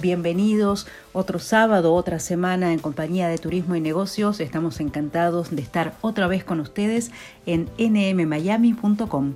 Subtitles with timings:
[0.00, 4.38] bienvenidos otro sábado, otra semana en compañía de Turismo y Negocios.
[4.38, 7.10] Estamos encantados de estar otra vez con ustedes
[7.46, 9.34] en nmmiami.com.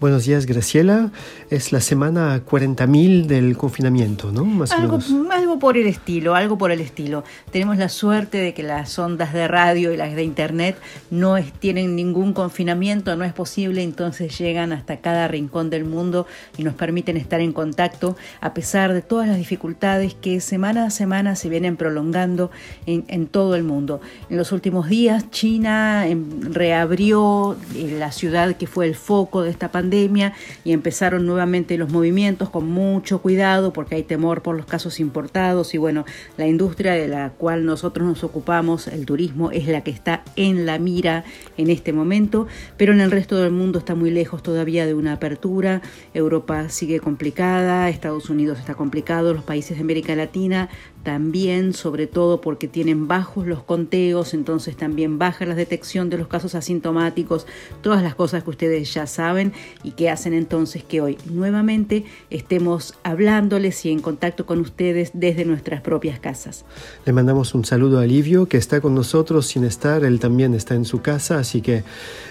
[0.00, 1.10] Buenos días, Graciela.
[1.50, 4.44] Es la semana 40.000 del confinamiento, ¿no?
[4.44, 4.98] Más algo,
[5.30, 7.24] algo por el estilo, algo por el estilo.
[7.50, 10.76] Tenemos la suerte de que las ondas de radio y las de internet
[11.10, 16.64] no tienen ningún confinamiento, no es posible, entonces llegan hasta cada rincón del mundo y
[16.64, 21.36] nos permiten estar en contacto a pesar de todas las dificultades que semana a semana
[21.36, 22.50] se vienen prolongando
[22.86, 24.00] en, en todo el mundo.
[24.30, 29.50] En los últimos días, China em, reabrió eh, la ciudad que fue el foco de
[29.50, 30.32] esta pandemia
[30.64, 35.74] y empezaron nuevamente los movimientos con mucho cuidado porque hay temor por los casos importados
[35.74, 36.04] y bueno,
[36.36, 40.66] la industria de la cual nosotros nos ocupamos, el turismo, es la que está en
[40.66, 41.24] la mira
[41.56, 42.46] en este momento,
[42.76, 45.82] pero en el resto del mundo está muy lejos todavía de una apertura,
[46.14, 50.68] Europa sigue complicada, Estados Unidos está complicado, los países de América Latina
[51.06, 56.26] también, sobre todo porque tienen bajos los conteos, entonces también baja la detección de los
[56.26, 57.46] casos asintomáticos,
[57.80, 59.52] todas las cosas que ustedes ya saben
[59.84, 65.44] y que hacen entonces que hoy nuevamente estemos hablándoles y en contacto con ustedes desde
[65.44, 66.64] nuestras propias casas.
[67.04, 70.74] Le mandamos un saludo a Livio que está con nosotros sin estar, él también está
[70.74, 71.84] en su casa, así que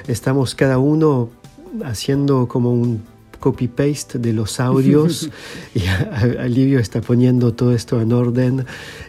[0.09, 1.29] estamos cada uno
[1.81, 5.29] haciendo como un copy-paste de los audios
[5.75, 8.65] y Alivio está poniendo todo esto en orden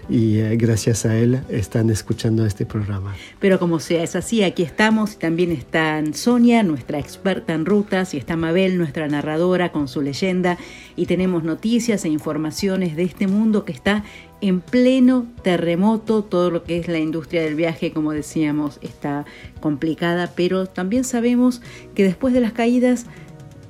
[0.09, 3.15] y eh, gracias a él están escuchando este programa.
[3.41, 8.15] Pero como sea, es así, aquí estamos y también está Sonia, nuestra experta en rutas,
[8.15, 10.59] y está Mabel, nuestra narradora con su leyenda
[10.97, 14.05] y tenemos noticias e informaciones de este mundo que está
[14.41, 19.25] en pleno terremoto, todo lo que es la industria del viaje, como decíamos, está
[19.61, 21.63] complicada, pero también sabemos
[21.95, 23.07] que después de las caídas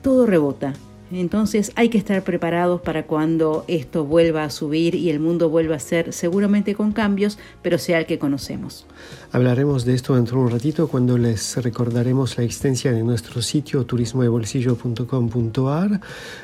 [0.06, 0.72] todo rebota.
[1.11, 5.75] Entonces hay que estar preparados para cuando esto vuelva a subir y el mundo vuelva
[5.75, 8.87] a ser seguramente con cambios, pero sea el que conocemos.
[9.33, 13.84] Hablaremos de esto dentro de un ratito cuando les recordaremos la existencia de nuestro sitio
[13.84, 16.00] turismodebolsillo.com.ar.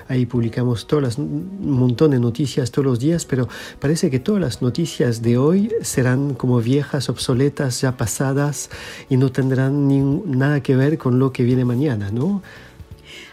[0.09, 3.49] Ahí publicamos todas un montón de noticias todos los días, pero
[3.79, 8.71] parece que todas las noticias de hoy serán como viejas, obsoletas, ya pasadas
[9.09, 12.43] y no tendrán nada que ver con lo que viene mañana, ¿no?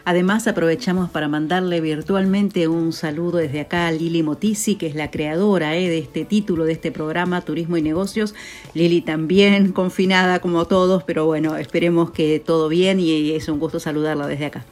[0.09, 5.11] Además, aprovechamos para mandarle virtualmente un saludo desde acá a Lili Motisi, que es la
[5.11, 8.33] creadora eh, de este título, de este programa Turismo y Negocios.
[8.73, 13.79] Lili también confinada como todos, pero bueno, esperemos que todo bien y es un gusto
[13.79, 14.65] saludarla desde acá.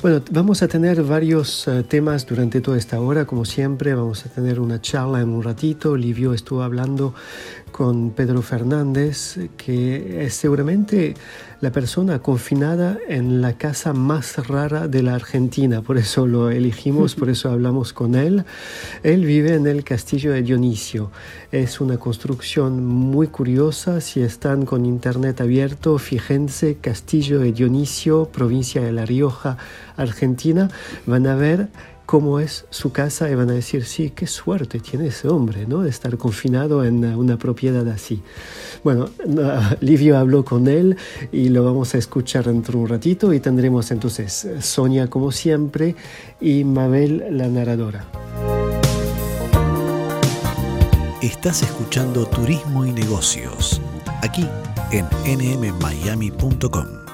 [0.00, 3.94] Bueno, vamos a tener varios eh, temas durante toda esta hora, como siempre.
[3.94, 5.96] Vamos a tener una charla en un ratito.
[5.96, 7.14] Livio estuvo hablando
[7.72, 11.14] con Pedro Fernández, que es seguramente
[11.60, 17.14] la persona confinada en la casa más rara de la Argentina, por eso lo elegimos,
[17.14, 18.44] por eso hablamos con él.
[19.02, 21.10] Él vive en el castillo de Dionisio.
[21.52, 28.82] Es una construcción muy curiosa, si están con internet abierto, fíjense, Castillo de Dionisio, provincia
[28.82, 29.56] de La Rioja,
[29.96, 30.70] Argentina,
[31.06, 31.68] van a ver
[32.06, 35.82] cómo es su casa y van a decir, sí, qué suerte tiene ese hombre, ¿no?
[35.82, 38.22] De estar confinado en una propiedad así.
[38.84, 39.10] Bueno,
[39.80, 40.96] Livio habló con él
[41.32, 45.96] y lo vamos a escuchar dentro de un ratito y tendremos entonces Sonia como siempre
[46.40, 48.06] y Mabel la narradora.
[51.20, 53.80] Estás escuchando Turismo y Negocios,
[54.22, 54.46] aquí
[54.92, 57.05] en nmmiami.com.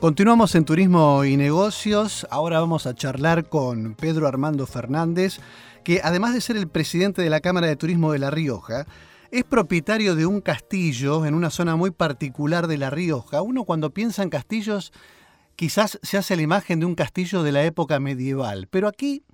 [0.00, 2.24] Continuamos en Turismo y Negocios.
[2.30, 5.40] Ahora vamos a charlar con Pedro Armando Fernández,
[5.82, 8.86] que además de ser el presidente de la Cámara de Turismo de La Rioja,
[9.32, 13.42] es propietario de un castillo en una zona muy particular de La Rioja.
[13.42, 14.92] Uno cuando piensa en castillos
[15.56, 19.24] quizás se hace la imagen de un castillo de la época medieval, pero aquí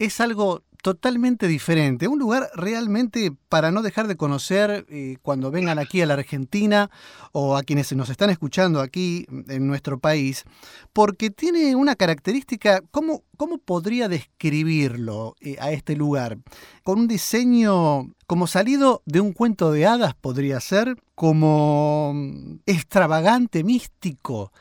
[0.00, 5.78] es algo totalmente diferente, un lugar realmente para no dejar de conocer eh, cuando vengan
[5.78, 6.90] aquí a la Argentina
[7.32, 10.44] o a quienes nos están escuchando aquí en nuestro país,
[10.92, 16.36] porque tiene una característica, ¿cómo, cómo podría describirlo eh, a este lugar?
[16.82, 22.14] Con un diseño como salido de un cuento de hadas podría ser, como
[22.66, 24.52] extravagante, místico.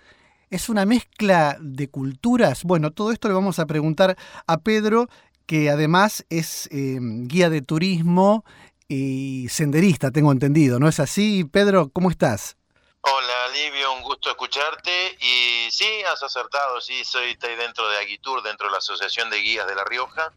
[0.49, 2.63] Es una mezcla de culturas.
[2.63, 4.15] Bueno, todo esto le vamos a preguntar
[4.47, 5.09] a Pedro,
[5.45, 8.45] que además es em, guía de turismo
[8.87, 11.43] y senderista, tengo entendido, ¿no es así?
[11.45, 12.57] Pedro, ¿cómo estás?
[13.01, 15.17] Hola, Livio, un gusto escucharte.
[15.19, 19.39] Y sí, has acertado, sí, soy estoy dentro de Aguitur, dentro de la Asociación de
[19.39, 20.31] Guías de La Rioja,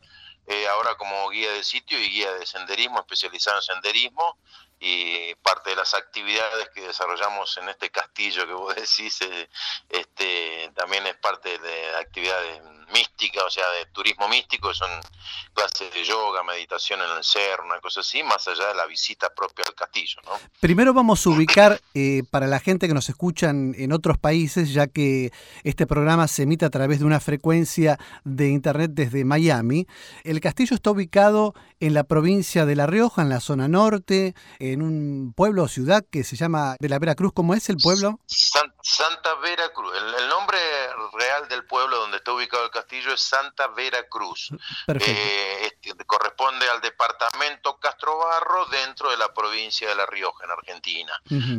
[0.48, 4.36] eh, ahora como guía de sitio y guía de senderismo, especializado en senderismo
[4.80, 9.48] y parte de las actividades que desarrollamos en este castillo que vos decís eh,
[9.88, 12.62] este también es parte de actividades
[12.92, 14.90] mística, o sea, de turismo místico, son
[15.54, 19.28] clases de yoga, meditación en el ser, una cosa así, más allá de la visita
[19.34, 20.20] propia al castillo.
[20.24, 20.32] ¿no?
[20.60, 24.86] Primero vamos a ubicar eh, para la gente que nos escuchan en otros países, ya
[24.86, 25.32] que
[25.64, 29.86] este programa se emite a través de una frecuencia de internet desde Miami.
[30.24, 34.82] El castillo está ubicado en la provincia de La Rioja, en la zona norte, en
[34.82, 37.32] un pueblo o ciudad que se llama de la Veracruz.
[37.32, 38.20] ¿Cómo es el pueblo?
[38.26, 39.92] Santa Veracruz.
[39.96, 40.58] El, el nombre
[41.12, 44.50] real del pueblo donde está ubicado castillo es Santa Vera Cruz.
[44.86, 51.12] Eh, este, corresponde al departamento Castrobarro dentro de la provincia de La Rioja, en Argentina.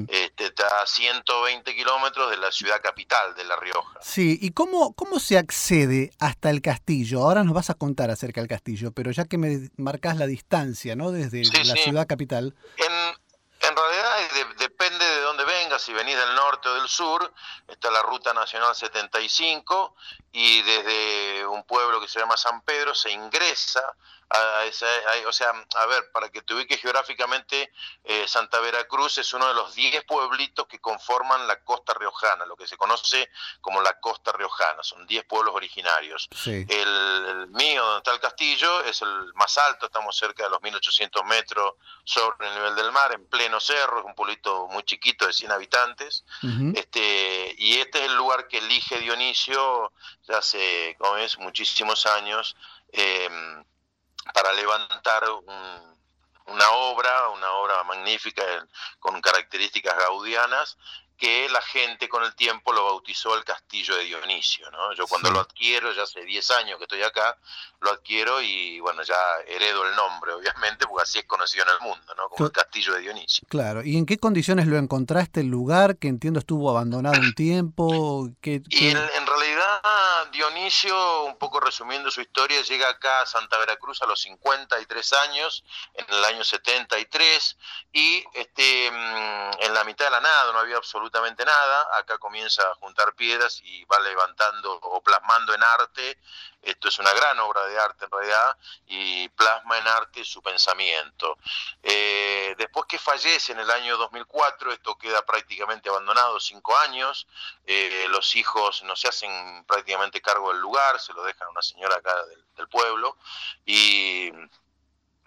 [0.08, 4.00] este, está a 120 kilómetros de la ciudad capital de La Rioja.
[4.02, 7.24] Sí, ¿y cómo, cómo se accede hasta el castillo?
[7.24, 10.96] Ahora nos vas a contar acerca del castillo, pero ya que me marcas la distancia,
[10.96, 11.12] ¿no?
[11.12, 12.56] Desde la ciudad capital.
[12.78, 12.94] En,
[13.68, 17.34] en realidad depende de dónde vengas, si venís del norte o del sur,
[17.68, 19.96] está la Ruta Nacional 75
[20.40, 23.82] y desde un pueblo que se llama San Pedro se ingresa
[24.30, 24.86] a esa,
[25.26, 27.72] o sea, a ver, para que te ubiques geográficamente,
[28.04, 32.58] eh, Santa Veracruz es uno de los 10 pueblitos que conforman la costa riojana, lo
[32.58, 33.30] que se conoce
[33.62, 36.28] como la costa riojana, son 10 pueblos originarios.
[36.46, 41.24] El, mío, donde está el castillo, es el más alto, estamos cerca de los 1800
[41.24, 45.34] metros sobre el nivel del mar, en pleno cerro, es un pueblito muy chiquito de
[45.34, 46.26] 100 habitantes,
[46.76, 49.94] este, y este es el lugar que elige Dionisio
[50.36, 52.56] hace, como es, muchísimos años.
[52.92, 53.30] Eh,
[54.34, 55.24] para levantar
[56.46, 58.44] una obra, una obra magnífica
[59.00, 60.78] con características gaudianas,
[61.18, 64.70] que la gente con el tiempo lo bautizó el castillo de Dionisio.
[64.70, 64.94] ¿no?
[64.94, 67.36] Yo cuando lo adquiero, ya hace 10 años que estoy acá,
[67.82, 69.18] lo adquiero y bueno, ya
[69.48, 72.30] heredo el nombre, obviamente, porque así es conocido en el mundo, ¿no?
[72.30, 73.48] como el castillo de Dionisio.
[73.50, 75.98] Claro, ¿y en qué condiciones lo encontraste el lugar?
[75.98, 78.30] Que entiendo estuvo abandonado un tiempo.
[78.44, 84.06] Y en, realidad Dionisio, un poco resumiendo su historia, llega acá a Santa Veracruz a
[84.06, 85.64] los 53 años,
[85.96, 87.58] en el año 73,
[87.92, 92.18] y este, mm, en la mitad de la nada, no había absolutamente absolutamente nada, acá
[92.18, 96.20] comienza a juntar piedras y va levantando o plasmando en arte,
[96.62, 101.38] esto es una gran obra de arte en realidad, y plasma en arte su pensamiento.
[101.82, 107.26] Eh, después que fallece en el año 2004, esto queda prácticamente abandonado, cinco años,
[107.66, 111.62] eh, los hijos no se hacen prácticamente cargo del lugar, se lo dejan a una
[111.62, 113.16] señora acá del, del pueblo,
[113.66, 114.30] y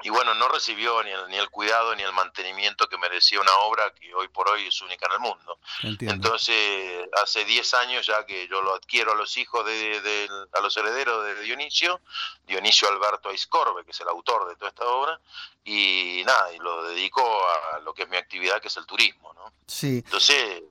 [0.03, 3.55] y bueno, no recibió ni el, ni el cuidado ni el mantenimiento que merecía una
[3.67, 5.59] obra que hoy por hoy es única en el mundo.
[5.83, 10.77] Entonces, hace 10 años ya que yo lo adquiero a los hijos de, a los
[10.77, 12.01] herederos de Dionisio,
[12.47, 15.21] Dionisio Alberto Aiscorbe, que es el autor de toda esta obra,
[15.65, 19.33] y nada, y lo dedico a lo que es mi actividad, que es el turismo,
[19.35, 19.53] ¿no?
[19.67, 20.03] Sí.
[20.05, 20.63] Entonces,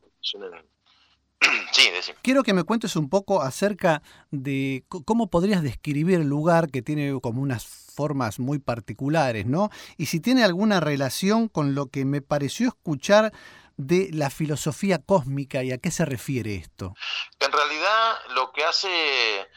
[1.71, 1.89] Sí,
[2.21, 7.19] Quiero que me cuentes un poco acerca de cómo podrías describir el lugar que tiene
[7.21, 9.69] como unas formas muy particulares, ¿no?
[9.97, 13.31] Y si tiene alguna relación con lo que me pareció escuchar
[13.77, 16.93] de la filosofía cósmica y a qué se refiere esto.
[17.39, 19.47] En realidad lo que hace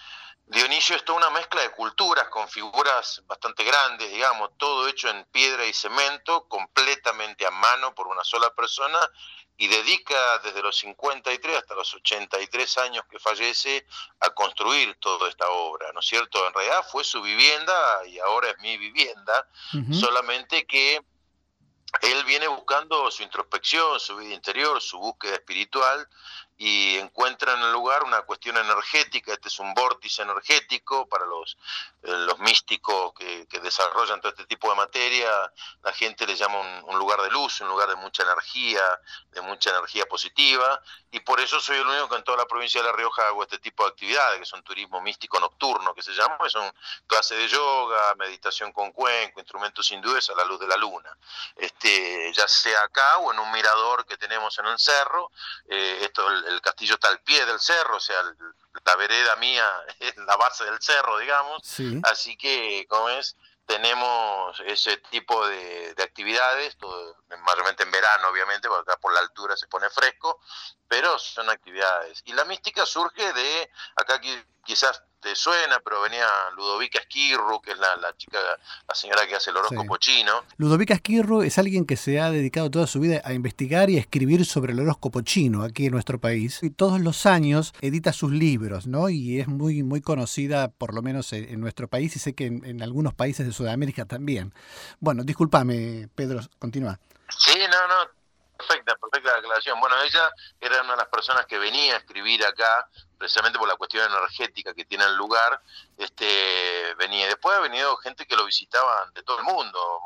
[0.46, 5.24] Dionisio es toda una mezcla de culturas con figuras bastante grandes, digamos, todo hecho en
[5.32, 8.98] piedra y cemento, completamente a mano por una sola persona
[9.62, 13.86] y dedica desde los 53 hasta los 83 años que fallece
[14.18, 16.44] a construir toda esta obra, ¿no es cierto?
[16.48, 19.46] En realidad fue su vivienda y ahora es mi vivienda,
[19.92, 21.00] solamente que
[22.00, 26.08] él viene buscando su introspección, su vida interior, su búsqueda espiritual
[26.64, 31.58] y encuentran en el lugar una cuestión energética, este es un vórtice energético para los,
[32.04, 35.28] eh, los místicos que, desarrollan todo este tipo de materia,
[35.82, 38.82] la gente le llama un, lugar de luz, un lugar de mucha energía,
[39.30, 42.80] de mucha energía positiva, y por eso soy el único que en toda la provincia
[42.80, 46.12] de La Rioja hago este tipo de actividades, que son turismo místico nocturno, que se
[46.12, 46.72] llama, que son
[47.06, 51.16] clases de yoga, meditación con cuenco, instrumentos hindúes a la luz de la luna,
[51.56, 55.30] este, ya sea acá o en un mirador que tenemos en el cerro,
[55.68, 58.22] eh, esto el, castillo está al pie del cerro, o sea,
[58.84, 59.68] la vereda mía
[60.00, 61.62] es la base del cerro, digamos,
[62.04, 68.90] así que, como es, tenemos ese tipo de, actividades, todo, mayormente en verano, obviamente, porque
[68.90, 70.40] acá por la altura se pone fresco,
[70.92, 72.22] pero son actividades.
[72.26, 74.20] Y la mística surge de, acá
[74.62, 78.38] quizás te suena, pero venía Ludovica Esquirru, que es la, chica,
[78.86, 80.44] la señora que hace el horóscopo chino.
[80.58, 84.00] Ludovica Esquirru es alguien que se ha dedicado toda su vida a investigar y a
[84.00, 86.62] escribir sobre el horóscopo chino aquí en nuestro país.
[86.62, 89.08] Y todos los años edita sus libros, ¿no?
[89.08, 92.82] Y es muy, muy conocida, por lo menos en, nuestro país, y sé que en,
[92.82, 94.52] algunos países de Sudamérica también.
[95.00, 97.00] Bueno, discúlpame, Pedro, continúa.
[97.38, 98.21] Sí, no, no,
[98.62, 99.80] perfecta, perfecta aclaración.
[99.80, 102.88] Bueno, ella era una de las personas que venía a escribir acá
[103.18, 105.60] precisamente por la cuestión energética que tiene el lugar,
[105.96, 107.26] este, venía.
[107.26, 110.00] Después ha venido gente que lo visitaban de todo el mundo,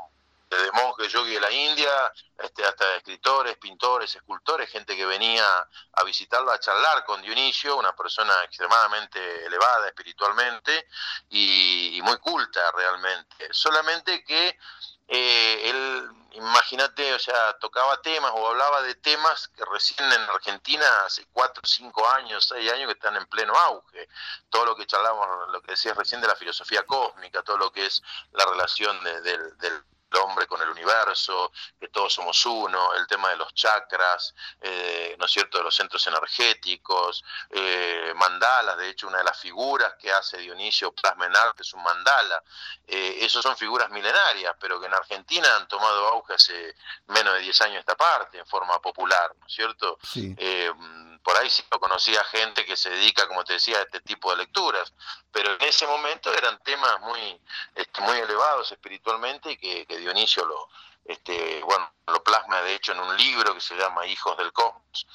[0.50, 5.44] desde monjes yogi de la India, este, hasta escritores, pintores, escultores, gente que venía
[5.92, 10.86] a visitarlo, a charlar con Dionisio, una persona extremadamente elevada espiritualmente
[11.30, 13.48] y muy culta realmente.
[13.50, 14.56] Solamente que
[15.08, 21.04] eh, él, imagínate, o sea, tocaba temas o hablaba de temas que recién en Argentina
[21.04, 24.08] hace cuatro, cinco años, seis años que están en pleno auge.
[24.50, 27.86] Todo lo que charlamos, lo que decías recién de la filosofía cósmica, todo lo que
[27.86, 29.84] es la relación del
[30.16, 35.26] hombre con el universo, que todos somos uno, el tema de los chakras, eh, ¿no
[35.26, 40.10] es cierto?, de los centros energéticos, eh, mandalas, de hecho una de las figuras que
[40.10, 42.42] hace Dionisio Plasma en arte es un mandala,
[42.86, 46.74] eh, esas son figuras milenarias, pero que en Argentina han tomado auge hace
[47.08, 49.98] menos de 10 años esta parte, en forma popular, ¿no es cierto?
[51.26, 54.30] por ahí sí lo conocía gente que se dedica, como te decía, a este tipo
[54.30, 54.92] de lecturas,
[55.32, 57.40] pero en ese momento eran temas muy,
[57.74, 60.68] este, muy elevados espiritualmente y que, que Dionisio lo,
[61.04, 65.06] este, bueno, lo plasma de hecho en un libro que se llama Hijos del Cosmos.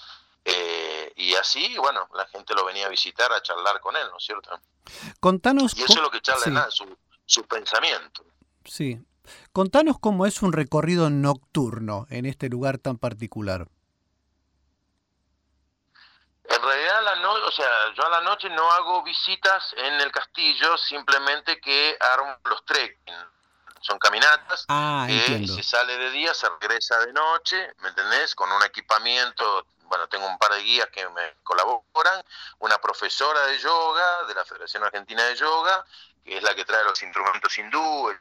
[0.44, 4.18] Eh, y así, bueno, la gente lo venía a visitar, a charlar con él, ¿no
[4.18, 4.60] es cierto?
[5.20, 5.78] Contanos.
[5.78, 8.26] Y eso es lo que charla su, su pensamiento.
[8.66, 9.00] Sí.
[9.54, 13.68] Contanos cómo es un recorrido nocturno en este lugar tan particular.
[16.44, 20.12] En realidad, la no, o sea, yo a la noche no hago visitas en el
[20.12, 23.16] castillo, simplemente que armo los trekking.
[23.82, 28.36] Son caminatas ah, que se sale de día, se regresa de noche, ¿me entendés?
[28.36, 32.24] Con un equipamiento, bueno, tengo un par de guías que me colaboran,
[32.60, 35.84] una profesora de yoga de la Federación Argentina de Yoga,
[36.24, 38.16] que es la que trae los instrumentos hindú,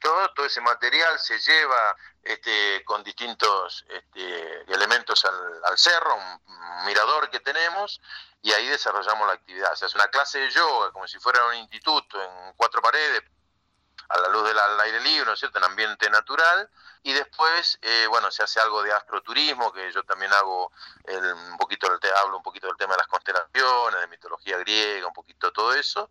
[0.00, 7.30] todo, todo ese material se lleva este, con distintos este, elementos al, cerro, un, mirador
[7.30, 8.00] que tenemos,
[8.42, 9.72] y ahí desarrollamos la actividad.
[9.72, 13.22] O sea, es una clase de yoga, como si fuera un instituto, en cuatro paredes,
[14.12, 16.68] a la luz del aire libre, ¿no es cierto?, en ambiente natural,
[17.02, 20.70] y después, eh, bueno, se hace algo de astroturismo, que yo también hago
[21.04, 25.06] el, un poquito del hablo un poquito del tema de las constelaciones, de mitología griega,
[25.06, 26.10] un poquito todo eso,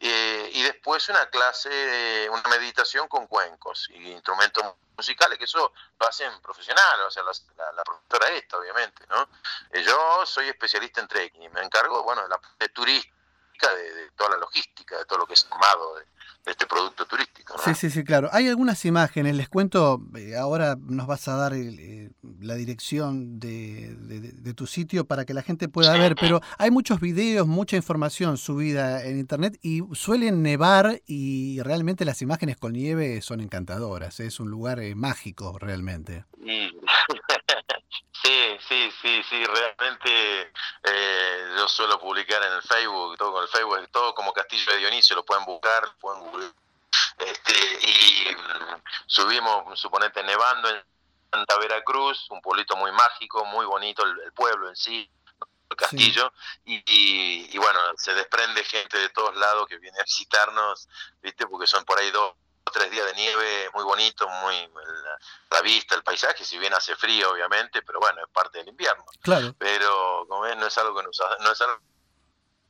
[0.00, 4.64] eh, y después una clase, una meditación con cuencos y instrumentos
[4.96, 9.28] musicales, que eso lo hacen profesionales, o sea, la, la, profesora esta, obviamente, ¿no?
[9.70, 13.21] Eh, yo soy especialista en trekking y me encargo, bueno, de la parte turística,
[13.60, 16.02] de, toda la logística, de todo lo que es armado, de,
[16.44, 17.54] este producto turístico.
[17.64, 18.28] Sí, sí, sí, claro.
[18.32, 24.52] Hay algunas imágenes, les cuento, eh, ahora nos vas a dar eh, la dirección de,
[24.56, 29.04] tu sitio para que la gente pueda ver, pero hay muchos videos, mucha información subida
[29.04, 34.50] en internet y suelen nevar y realmente las imágenes con nieve son encantadoras, es un
[34.50, 36.24] lugar eh, mágico realmente.
[36.44, 36.70] Sí,
[38.22, 40.52] sí, sí, sí, realmente
[41.56, 45.16] yo suelo publicar en el Facebook, todo con el Facebook, todo como Castillo de Dionisio,
[45.16, 46.52] lo pueden buscar, pueden
[47.18, 47.52] este,
[47.86, 48.36] y
[49.06, 50.82] subimos, suponete, nevando en
[51.30, 55.10] Santa Veracruz, un pueblito muy mágico, muy bonito el, pueblo en sí,
[55.70, 56.32] el castillo,
[56.64, 60.88] y, bueno, se desprende gente de todos lados que viene a visitarnos,
[61.22, 61.46] ¿viste?
[61.46, 62.34] Porque son por ahí dos
[62.72, 64.54] tres días de nieve, muy bonito, muy
[65.50, 69.04] la, vista, el paisaje, si bien hace frío, obviamente, pero bueno, es parte del invierno.
[69.20, 69.54] Claro.
[69.58, 71.78] Pero, como ves, no es algo que nos, no es algo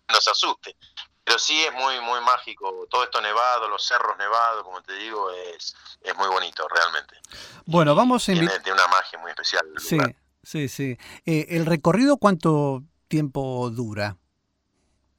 [0.07, 0.77] que nos asuste.
[1.25, 5.31] Pero sí es muy muy mágico, todo esto nevado, los cerros nevados, como te digo,
[5.31, 7.17] es, es muy bonito realmente.
[7.65, 9.65] Bueno, vamos a tiene, tiene, una magia muy especial.
[9.79, 9.99] sí,
[10.43, 10.99] sí, sí.
[11.25, 14.17] Eh, ¿El recorrido cuánto tiempo dura?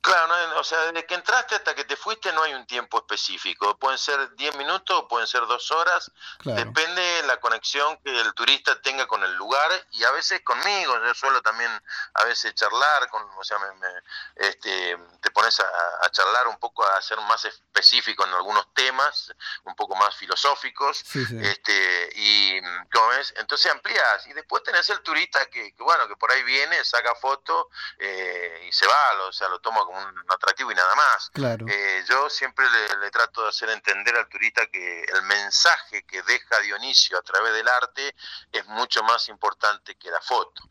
[0.03, 3.77] Claro, o sea, desde que entraste hasta que te fuiste no hay un tiempo específico.
[3.79, 6.11] Pueden ser 10 minutos, pueden ser dos horas.
[6.43, 10.99] Depende de la conexión que el turista tenga con el lugar y a veces conmigo.
[11.05, 11.71] Yo suelo también
[12.15, 17.01] a veces charlar, con, o sea, me, este, te pones a, charlar un poco, a
[17.01, 19.33] ser más específico en algunos temas,
[19.63, 21.05] un poco más filosóficos.
[21.41, 23.33] Este, y, ¿cómo ves?
[23.37, 27.69] Entonces amplías y después tenés el turista que, bueno, que por ahí viene, saca foto
[27.99, 31.29] eh, y se va, o sea, lo toma como un atractivo y nada más.
[31.31, 31.65] Claro.
[31.69, 32.65] Eh, yo siempre
[32.99, 37.53] le, trato de hacer entender al turista que el mensaje que deja Dionisio a través
[37.53, 38.15] del arte
[38.51, 40.63] es mucho más importante que la foto.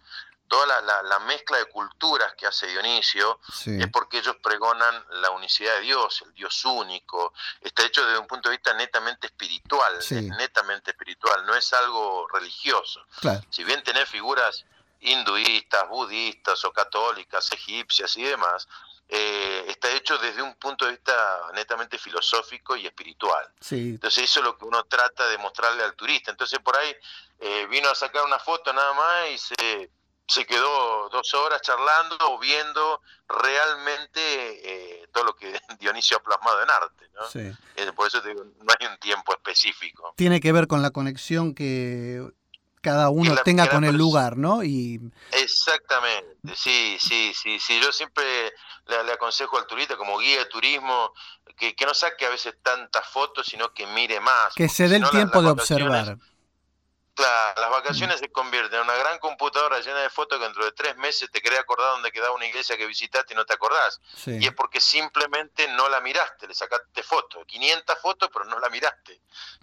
[0.48, 5.80] Toda la, mezcla de culturas que hace Dionisio es porque ellos pregonan la unicidad de
[5.80, 7.32] Dios, el Dios único.
[7.62, 13.02] Está hecho desde un punto de vista netamente espiritual, netamente espiritual, no es algo religioso.
[13.48, 14.66] Si bien tenés figuras
[15.02, 18.68] hinduistas, budistas o católicas, egipcias y demás,
[19.14, 23.46] eh, está hecho desde un punto de vista netamente filosófico y espiritual.
[23.70, 26.30] Entonces eso es lo que uno trata de mostrarle al turista.
[26.30, 26.96] Entonces por ahí
[27.38, 29.90] eh, vino a sacar una foto nada más y se,
[30.26, 36.62] se quedó dos horas charlando o viendo realmente eh, todo lo que Dionisio ha plasmado
[36.62, 37.10] en arte.
[37.12, 37.92] ¿no?
[37.92, 40.14] por eso digo, no hay un tiempo específico.
[40.16, 42.32] Tiene que ver con la conexión que
[42.82, 44.62] cada uno tenga con el lugar, ¿no?
[44.62, 45.00] Y...
[45.30, 47.80] Exactamente, sí, sí, sí, sí.
[47.80, 48.24] Yo siempre
[48.88, 51.12] le, aconsejo al turista como guía de turismo
[51.56, 54.52] que, no saque a veces tantas fotos, sino que mire más.
[54.54, 56.18] Que se dé el tiempo de observar.
[57.14, 60.72] Claro, las vacaciones se convierten en una gran computadora llena de fotos que dentro de
[60.72, 64.00] tres meses te querés acordar dónde quedaba una iglesia que visitaste y no te acordás.
[64.26, 68.70] Y es porque simplemente no la miraste, le sacaste fotos, 500 fotos, pero no la
[68.70, 69.20] miraste.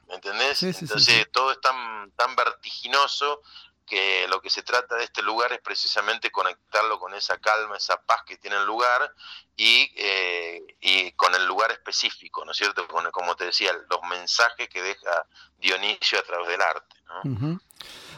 [0.07, 0.61] ¿Me entendés?
[0.61, 3.41] Entonces todo es tan, tan vertiginoso
[3.89, 8.01] que lo que se trata de este lugar es precisamente conectarlo con esa calma, esa
[8.01, 9.13] paz que tiene el lugar
[9.57, 12.87] y, eh, y con el lugar específico, ¿no es cierto?
[13.11, 15.25] como te decía, los mensajes que deja
[15.57, 16.95] Dionisio a través del arte.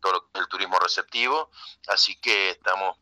[0.00, 1.50] todo el turismo receptivo,
[1.88, 2.98] así que estamos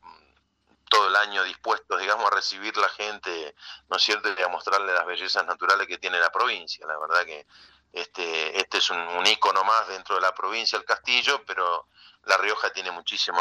[0.89, 3.57] todo el año dispuestos, digamos, a recibir la gente,
[3.89, 6.87] ¿no es cierto?, y a mostrarle las bellezas naturales que tiene la provincia.
[6.87, 7.45] La verdad que
[7.93, 11.87] este, este es un, un ícono más dentro de la provincia, el castillo, pero
[12.25, 13.41] la Rioja tiene muchísima,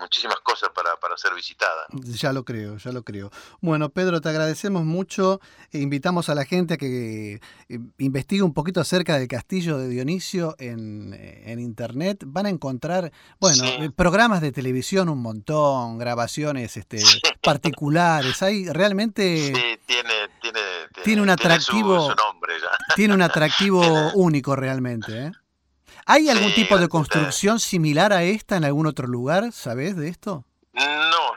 [0.00, 1.86] muchísimas cosas para, para, ser visitada.
[1.90, 3.30] Ya lo creo, ya lo creo.
[3.60, 5.40] Bueno, Pedro, te agradecemos mucho.
[5.70, 9.88] E invitamos a la gente a que eh, investigue un poquito acerca del castillo de
[9.88, 12.22] Dionisio en, en Internet.
[12.26, 17.02] Van a encontrar, bueno, programas de televisión un montón, grabaciones este,
[17.42, 18.42] particulares.
[18.42, 19.54] Hay realmente...
[19.54, 20.60] Sí, tiene, tiene,
[21.04, 22.14] tiene un atractivo...
[22.94, 25.32] Tiene un atractivo único realmente, ¿eh?
[26.06, 29.52] ¿Hay algún tipo de construcción similar a esta en algún otro lugar?
[29.52, 30.44] ¿Sabes de esto?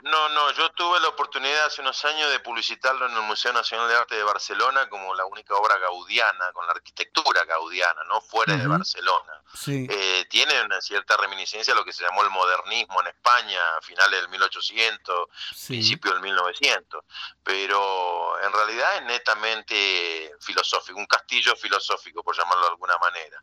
[0.02, 0.50] No, no, no.
[0.52, 4.14] Yo tuve la oportunidad hace unos años de publicitarlo en el Museo Nacional de Arte
[4.14, 8.20] de Barcelona como la única obra gaudiana, con la arquitectura gaudiana, ¿no?
[8.20, 9.42] Fuera de Barcelona.
[9.66, 13.82] Eh, tiene una cierta reminiscencia a lo que se llamó el modernismo en España a
[13.82, 15.28] finales del 1800,
[15.66, 17.04] principio del 1900.
[17.42, 23.42] Pero en realidad es netamente filosófico, un castillo filosófico, por llamarlo de alguna manera.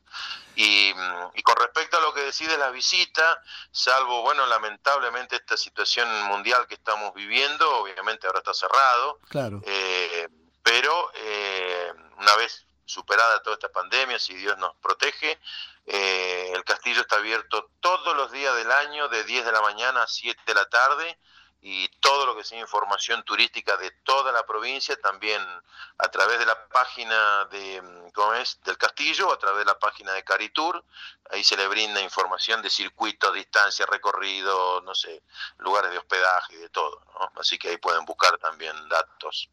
[0.56, 0.94] Y,
[1.34, 6.43] y con respecto a lo que decide la visita, salvo, bueno, lamentablemente esta situación mundial
[6.68, 9.62] que estamos viviendo, obviamente ahora está cerrado, claro.
[9.66, 10.30] Eh,
[10.62, 15.40] pero eh, una vez superada toda esta pandemia, si Dios nos protege,
[15.86, 20.04] eh, el castillo está abierto todos los días del año, de 10 de la mañana
[20.04, 21.18] a 7 de la tarde,
[21.66, 25.42] y todo lo que sea información turística de toda la provincia, también
[25.98, 27.82] a través de la página de,
[28.14, 28.60] ¿cómo es?
[28.66, 30.84] del castillo, a través de la página de Caritur,
[31.32, 35.24] ahí se le brinda información de circuitos, distancia, recorrido, no sé,
[35.60, 37.02] lugares de hospedaje y de todo,
[37.38, 39.50] así que ahí pueden buscar también datos.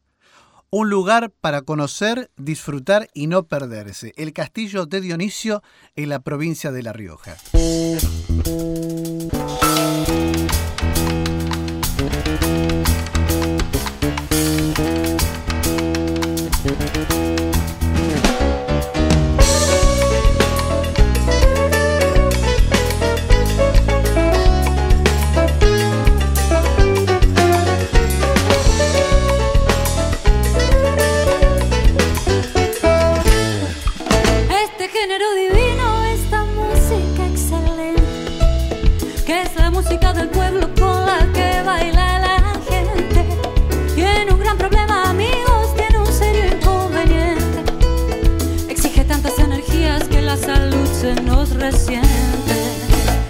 [0.69, 4.13] Un lugar para conocer, disfrutar y no perderse.
[4.17, 5.63] El castillo de Dionisio
[5.95, 7.37] en la provincia de La Rioja.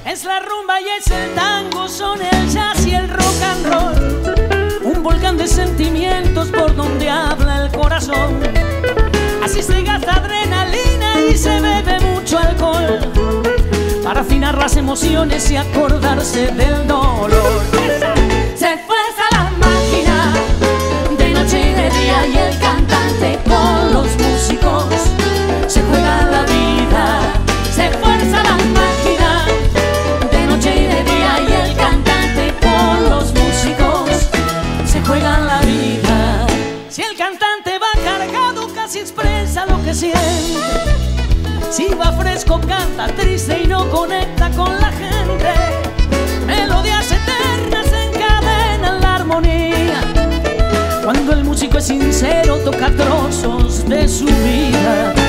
[0.06, 4.84] Es la rumba y es el tango, son el jazz y el rock and roll.
[4.84, 8.39] Un volcán de sentimientos por donde habla el corazón.
[9.43, 12.99] Así se gasta adrenalina y se bebe mucho alcohol.
[14.04, 17.32] Para afinar las emociones y acordarse del dolor.
[18.56, 20.34] Se fuerza la máquina
[21.17, 25.11] de noche y de día y el cantante con los músicos
[39.93, 40.10] Si
[41.99, 45.51] va fresco, canta triste y no conecta con la gente.
[46.45, 50.01] Melodías eternas encadenan la armonía.
[51.04, 55.20] Cuando el músico es sincero, toca trozos de su vida.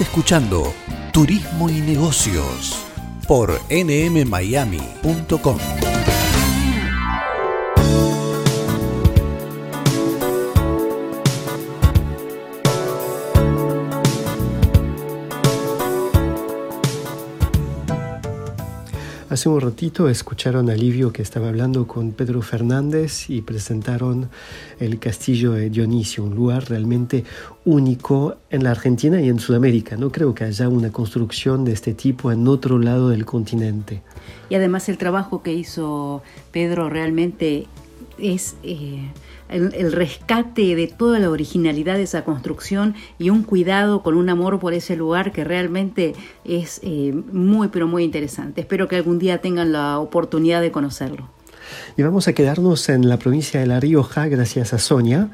[0.00, 0.74] Escuchando
[1.12, 2.84] Turismo y Negocios
[3.28, 5.58] por nmmiami.com.
[19.34, 24.30] Hace un ratito escucharon a Livio que estaba hablando con Pedro Fernández y presentaron
[24.78, 27.24] el castillo de Dionisio, un lugar realmente
[27.64, 29.96] único en la Argentina y en Sudamérica.
[29.96, 34.02] No creo que haya una construcción de este tipo en otro lado del continente.
[34.48, 37.66] Y además el trabajo que hizo Pedro realmente
[38.18, 39.10] es eh,
[39.48, 44.58] el, rescate de toda la originalidad de esa construcción y un cuidado con un amor
[44.58, 48.60] por ese lugar que realmente es eh, muy, pero muy interesante.
[48.62, 51.28] Espero que algún día tengan la oportunidad de conocerlo.
[51.96, 55.28] Y vamos a quedarnos en la provincia de La Rioja gracias a Sonia.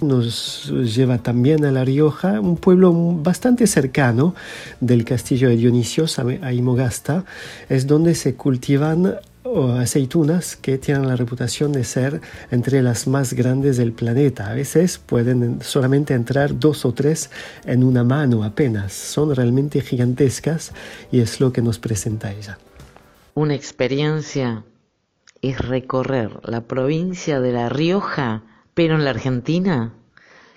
[0.00, 4.34] Nos lleva también a La Rioja, un pueblo bastante cercano
[4.80, 6.06] del castillo de Dionisio,
[6.42, 7.24] a Imogasta.
[7.68, 9.16] Es donde se cultivan
[9.78, 14.50] aceitunas que tienen la reputación de ser entre las más grandes del planeta.
[14.50, 17.30] A veces pueden solamente entrar dos o tres
[17.64, 18.92] en una mano apenas.
[18.92, 20.72] Son realmente gigantescas
[21.10, 22.58] y es lo que nos presenta ella.
[23.34, 24.64] Una experiencia
[25.42, 29.92] es recorrer la provincia de La Rioja, pero en la Argentina,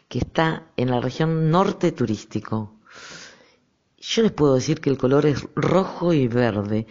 [0.08, 2.76] que está en la región norte turístico.
[4.00, 6.86] Yo les puedo decir que el color es rojo y verde,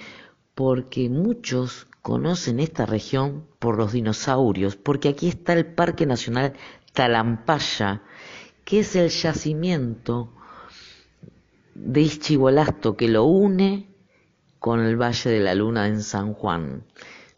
[0.56, 6.54] porque muchos conocen esta región por los dinosaurios, porque aquí está el Parque Nacional
[6.92, 8.02] Talampaya,
[8.64, 10.32] que es el yacimiento
[11.74, 13.88] de Ischigualasto que lo une
[14.58, 16.84] con el Valle de la Luna en San Juan.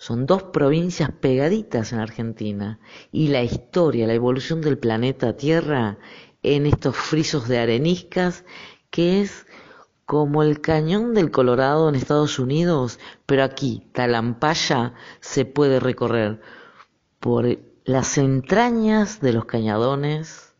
[0.07, 2.79] Son dos provincias pegaditas en Argentina.
[3.11, 5.99] Y la historia, la evolución del planeta Tierra
[6.45, 8.45] en estos frisos de areniscas
[8.91, 9.47] que es
[10.05, 16.41] como el cañón del Colorado en Estados Unidos, pero aquí, Talampaya, se puede recorrer
[17.19, 20.55] por las entrañas de los cañadones,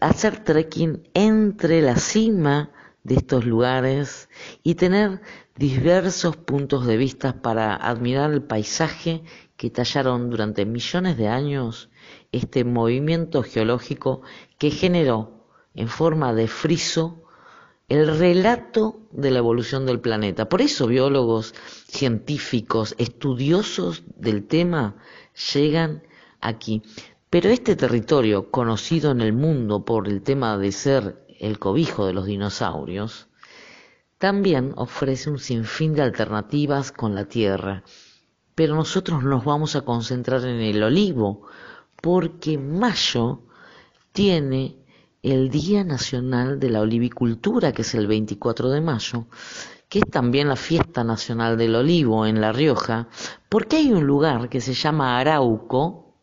[0.00, 2.72] hacer trekking entre la cima
[3.04, 4.28] de estos lugares
[4.64, 5.20] y tener
[5.58, 9.24] diversos puntos de vista para admirar el paisaje
[9.56, 11.90] que tallaron durante millones de años
[12.30, 14.22] este movimiento geológico
[14.58, 15.44] que generó
[15.74, 17.24] en forma de friso
[17.88, 20.48] el relato de la evolución del planeta.
[20.48, 21.54] Por eso biólogos,
[21.88, 24.96] científicos, estudiosos del tema
[25.54, 26.04] llegan
[26.40, 26.82] aquí.
[27.30, 32.12] Pero este territorio, conocido en el mundo por el tema de ser el cobijo de
[32.12, 33.27] los dinosaurios,
[34.18, 37.84] también ofrece un sinfín de alternativas con la tierra.
[38.54, 41.46] Pero nosotros nos vamos a concentrar en el olivo,
[42.02, 43.42] porque mayo
[44.12, 44.76] tiene
[45.22, 49.26] el Día Nacional de la Olivicultura, que es el 24 de mayo,
[49.88, 53.08] que es también la fiesta nacional del olivo en La Rioja,
[53.48, 56.14] porque hay un lugar que se llama Arauco,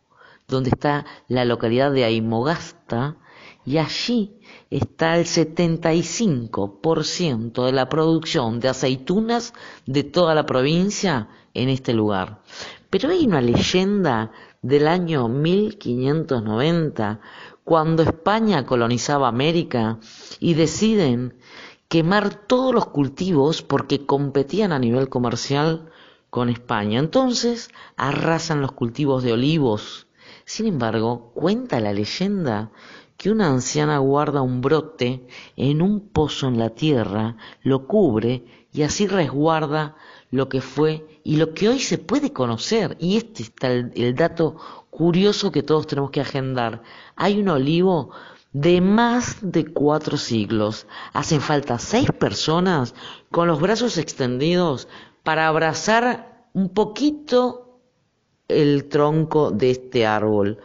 [0.46, 3.16] donde está la localidad de Aimogasta,
[3.64, 4.35] y allí
[4.70, 9.54] está el 75% de la producción de aceitunas
[9.86, 12.42] de toda la provincia en este lugar.
[12.90, 17.20] Pero hay una leyenda del año 1590
[17.64, 19.98] cuando España colonizaba América
[20.40, 21.34] y deciden
[21.88, 25.90] quemar todos los cultivos porque competían a nivel comercial
[26.30, 26.98] con España.
[26.98, 30.06] Entonces arrasan los cultivos de olivos.
[30.44, 32.70] Sin embargo, cuenta la leyenda
[33.16, 35.26] que una anciana guarda un brote
[35.56, 39.96] en un pozo en la tierra, lo cubre y así resguarda
[40.30, 42.96] lo que fue y lo que hoy se puede conocer.
[43.00, 44.56] Y este está el, el dato
[44.90, 46.82] curioso que todos tenemos que agendar.
[47.16, 48.10] Hay un olivo
[48.52, 50.86] de más de cuatro siglos.
[51.12, 52.94] Hacen falta seis personas
[53.30, 54.88] con los brazos extendidos
[55.22, 57.80] para abrazar un poquito
[58.48, 60.58] el tronco de este árbol.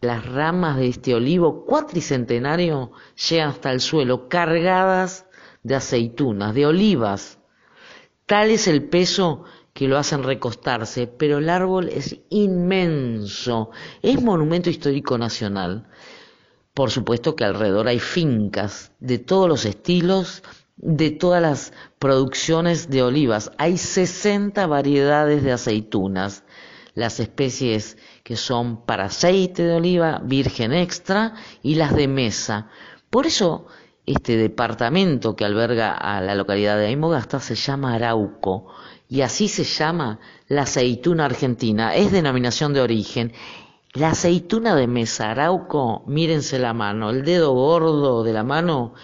[0.00, 2.92] Las ramas de este olivo cuatricentenario
[3.28, 5.26] llegan hasta el suelo cargadas
[5.62, 7.38] de aceitunas, de olivas.
[8.26, 13.70] Tal es el peso que lo hacen recostarse, pero el árbol es inmenso,
[14.02, 15.88] es monumento histórico nacional.
[16.72, 20.42] Por supuesto que alrededor hay fincas de todos los estilos,
[20.76, 23.50] de todas las producciones de olivas.
[23.58, 26.44] Hay 60 variedades de aceitunas.
[26.94, 32.68] Las especies que son para aceite de oliva, virgen extra y las de mesa.
[33.08, 33.68] Por eso
[34.04, 38.66] este departamento que alberga a la localidad de Aymogasta se llama Arauco
[39.08, 43.32] y así se llama la aceituna argentina, es denominación de origen.
[43.92, 48.94] La aceituna de mesa arauco, mírense la mano, el dedo gordo de la mano,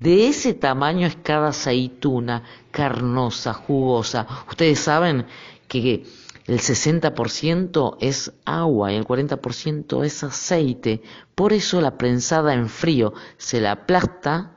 [0.00, 2.42] de ese tamaño es cada aceituna,
[2.72, 4.26] carnosa, jugosa.
[4.48, 5.26] Ustedes saben
[5.68, 6.04] que
[6.52, 11.02] el 60% es agua y el 40% es aceite.
[11.34, 14.52] Por eso la prensada en frío se la aplasta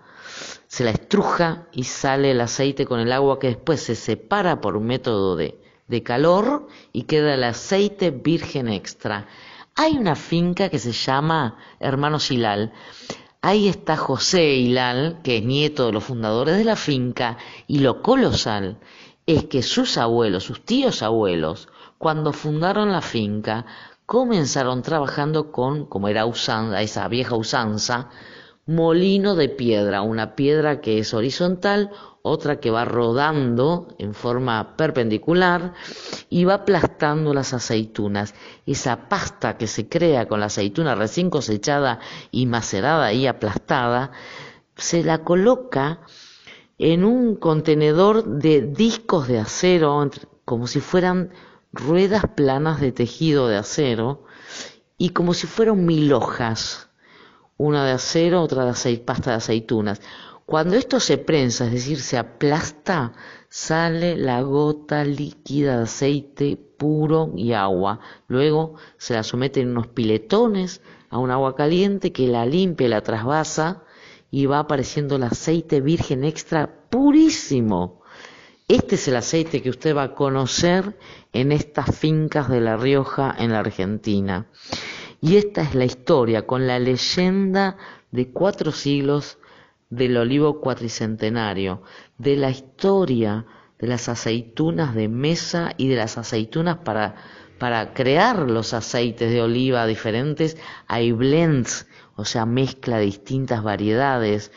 [0.67, 4.75] se la estruja y sale el aceite con el agua que después se separa por
[4.75, 9.25] un método de, de calor y queda el aceite virgen extra.
[9.75, 12.73] Hay una finca que se llama Hermanos Hilal.
[13.41, 18.01] Ahí está José Hilal, que es nieto de los fundadores de la finca, y lo
[18.01, 18.77] colosal
[19.25, 23.65] es que sus abuelos, sus tíos abuelos, cuando fundaron la finca,
[24.05, 28.10] comenzaron trabajando con, como era usanza, esa vieja usanza,
[28.67, 31.91] molino de piedra, una piedra que es horizontal,
[32.23, 35.73] otra que va rodando en forma perpendicular
[36.29, 38.34] y va aplastando las aceitunas.
[38.65, 41.99] Esa pasta que se crea con la aceituna recién cosechada
[42.31, 44.12] y macerada y aplastada,
[44.75, 45.99] se la coloca
[46.79, 50.10] en un contenedor de discos de acero,
[50.43, 51.31] como si fueran
[51.75, 54.23] ruedas planas de tejido de acero,
[54.97, 56.89] y como si fueran mil hojas
[57.57, 60.01] una de acero, otra de pasta de aceitunas.
[60.45, 63.13] Cuando esto se prensa, es decir, se aplasta,
[63.49, 67.99] sale la gota líquida de aceite puro y agua.
[68.27, 72.89] Luego se la somete en unos piletones a un agua caliente que la limpia y
[72.89, 73.83] la trasvasa
[74.29, 78.01] y va apareciendo el aceite virgen extra purísimo.
[78.67, 80.97] Este es el aceite que usted va a conocer
[81.34, 84.47] en estas fincas de La Rioja en la Argentina.
[85.21, 87.78] Y esta es la historia con la leyenda
[88.10, 89.38] de cuatro siglos
[89.91, 91.84] del olivo cuatricentenario,
[92.17, 93.45] de la historia
[93.78, 97.17] de las aceitunas de mesa y de las aceitunas para,
[97.60, 100.58] para crear los aceites de oliva diferentes.
[100.88, 104.51] Hay blends, o sea, mezcla de distintas variedades.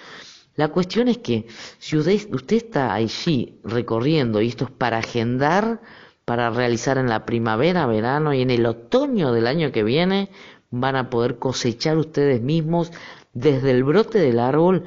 [0.58, 1.46] La cuestión es que
[1.78, 5.80] si usted, está allí recorriendo, y esto es para agendar,
[6.24, 10.30] para realizar en la primavera, verano y en el otoño del año que viene,
[10.72, 12.90] van a poder cosechar ustedes mismos
[13.34, 14.82] desde el brote del árbol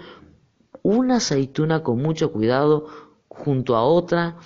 [0.82, 2.88] una aceituna con mucho cuidado
[3.30, 4.40] junto a otra,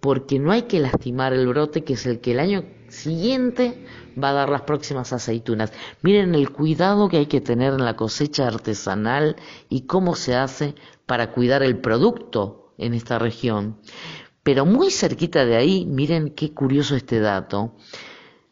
[0.00, 3.84] porque no hay que lastimar el brote que es el que el año siguiente
[4.22, 5.72] va a dar las próximas aceitunas.
[6.00, 9.36] Miren el cuidado que hay que tener en la cosecha artesanal
[9.68, 13.78] y cómo se hace para cuidar el producto en esta región.
[14.42, 17.74] Pero muy cerquita de ahí, miren qué curioso este dato,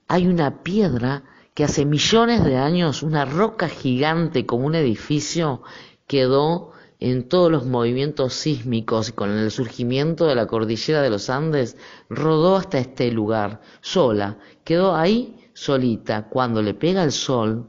[0.09, 1.25] hay una piedra
[1.55, 5.63] que hace millones de años, una roca gigante como un edificio,
[6.07, 6.72] quedó
[7.05, 11.77] en todos los movimientos sísmicos y con el surgimiento de la cordillera de los Andes,
[12.09, 16.29] rodó hasta este lugar, sola, quedó ahí solita.
[16.29, 17.67] Cuando le pega el sol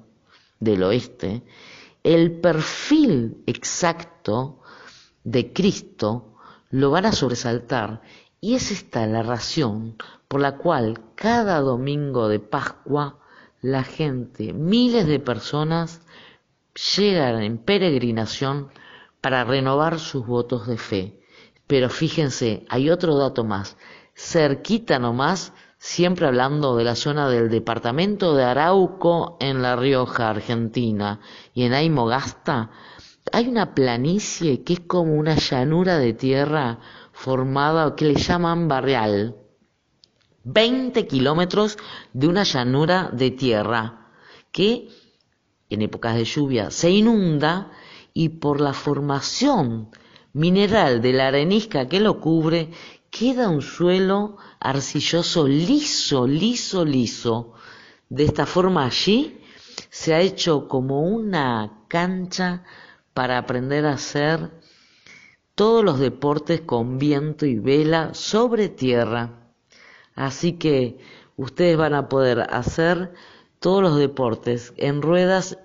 [0.60, 1.41] del oeste,
[2.04, 4.60] el perfil exacto
[5.24, 6.36] de Cristo
[6.69, 8.04] lo van a sobresaltar.
[8.39, 9.96] Y es esta la razón
[10.28, 13.17] por la cual cada domingo de Pascua
[13.63, 16.02] la gente, miles de personas,
[16.96, 18.69] llegan en peregrinación
[19.23, 21.17] para renovar sus votos de fe.
[21.65, 23.77] Pero fíjense, hay otro dato más.
[24.13, 31.21] Cerquita nomás, siempre hablando de la zona del departamento de Arauco en La Rioja, Argentina,
[31.53, 32.71] y en Aymogasta,
[33.31, 36.79] hay una planicie que es como una llanura de tierra
[37.13, 39.38] formada que le llaman barrial.
[40.43, 41.77] 20 kilómetros
[42.12, 44.12] de una llanura de tierra
[44.51, 44.89] que
[45.69, 47.71] en épocas de lluvia se inunda
[48.13, 49.89] y por la formación
[50.34, 52.71] mineral de la arenisca que lo cubre,
[53.10, 57.54] queda un suelo arcilloso liso, liso, liso.
[58.10, 59.39] De esta forma allí
[59.89, 62.63] se ha hecho como una cancha
[63.13, 64.52] para aprender a hacer
[65.56, 69.52] todos los deportes con viento y vela sobre tierra.
[70.15, 70.97] Así que
[71.38, 73.13] ustedes van a poder hacer
[73.60, 75.60] todos los deportes en ruedas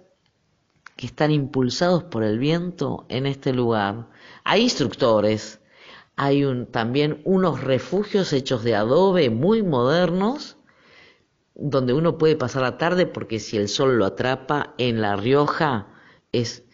[0.99, 4.09] que están impulsados por el viento en este lugar.
[4.43, 5.61] Hay instructores,
[6.17, 10.57] hay también unos refugios hechos de adobe muy modernos,
[11.55, 15.87] donde uno puede pasar la tarde porque si el sol lo atrapa en La Rioja
[16.33, 16.65] es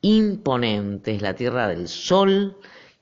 [0.00, 2.56] imponente, es la tierra del sol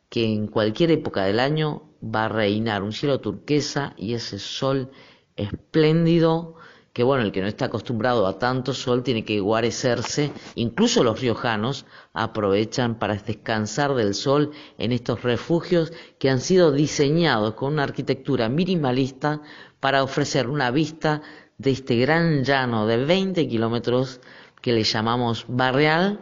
[0.08, 4.90] que en cualquier época del año va a reinar un cielo turquesa y ese sol
[5.36, 6.56] espléndido
[6.92, 11.20] que bueno, el que no está acostumbrado a tanto sol tiene que guarecerse, incluso los
[11.20, 17.84] riojanos aprovechan para descansar del sol en estos refugios que han sido diseñados con una
[17.84, 19.40] arquitectura minimalista
[19.80, 21.22] para ofrecer una vista
[21.56, 24.20] de este gran llano de 20 kilómetros
[24.60, 26.20] que le llamamos barreal,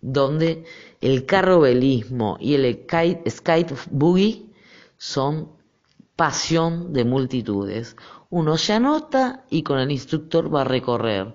[0.00, 0.64] donde
[1.00, 2.86] el carrobelismo y el
[3.28, 4.46] skate boogie
[4.96, 5.61] son
[6.22, 7.96] pasión de multitudes.
[8.30, 11.34] Uno se anota y con el instructor va a recorrer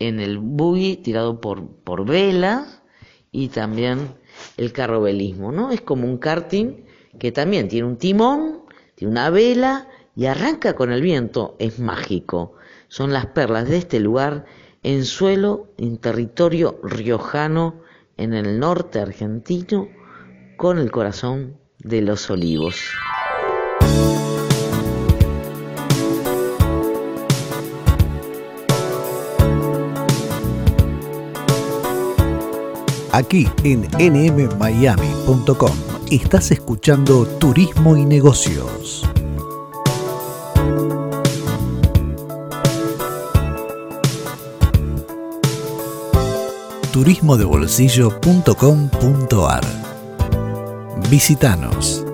[0.00, 2.82] en el buggy tirado por, por velas
[3.30, 4.16] y también
[4.56, 5.70] el carrobelismo, ¿no?
[5.70, 6.84] Es como un karting
[7.20, 8.62] que también tiene un timón,
[8.96, 11.54] tiene una vela y arranca con el viento.
[11.60, 12.54] Es mágico.
[12.88, 14.46] Son las perlas de este lugar
[14.82, 17.82] en suelo, en territorio riojano,
[18.16, 19.86] en el norte argentino,
[20.56, 22.80] con el corazón de los olivos.
[33.14, 35.76] Aquí en nmmiami.com
[36.10, 39.04] estás escuchando Turismo y Negocios.
[46.90, 49.64] turismodebolsillo.com.ar
[51.08, 52.04] Visítanos.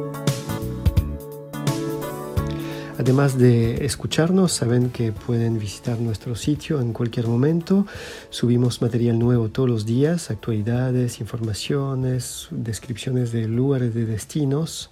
[3.10, 7.84] Además de escucharnos, saben que pueden visitar nuestro sitio en cualquier momento.
[8.30, 14.90] Subimos material nuevo todos los días, actualidades, informaciones, descripciones de lugares de destinos.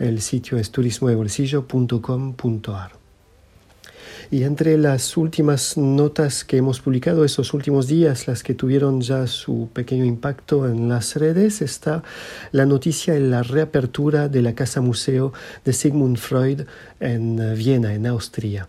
[0.00, 3.03] El sitio es turismodebolsillo.com.ar.
[4.34, 9.28] Y entre las últimas notas que hemos publicado estos últimos días, las que tuvieron ya
[9.28, 12.02] su pequeño impacto en las redes, está
[12.50, 15.32] la noticia de la reapertura de la Casa Museo
[15.64, 16.62] de Sigmund Freud
[16.98, 18.66] en eh, Viena, en Austria.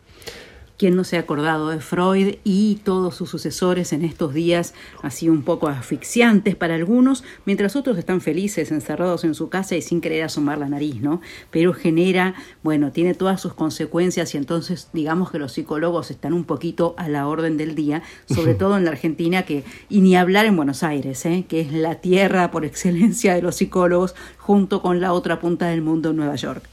[0.77, 5.29] ¿Quién no se ha acordado de Freud y todos sus sucesores en estos días así
[5.29, 10.01] un poco asfixiantes para algunos, mientras otros están felices, encerrados en su casa y sin
[10.01, 11.21] querer asomar la nariz, ¿no?
[11.49, 16.43] Pero genera, bueno, tiene todas sus consecuencias y entonces digamos que los psicólogos están un
[16.43, 20.45] poquito a la orden del día, sobre todo en la Argentina que y ni hablar
[20.45, 21.45] en Buenos Aires, ¿eh?
[21.47, 25.81] que es la tierra por excelencia de los psicólogos junto con la otra punta del
[25.81, 26.63] mundo, Nueva York.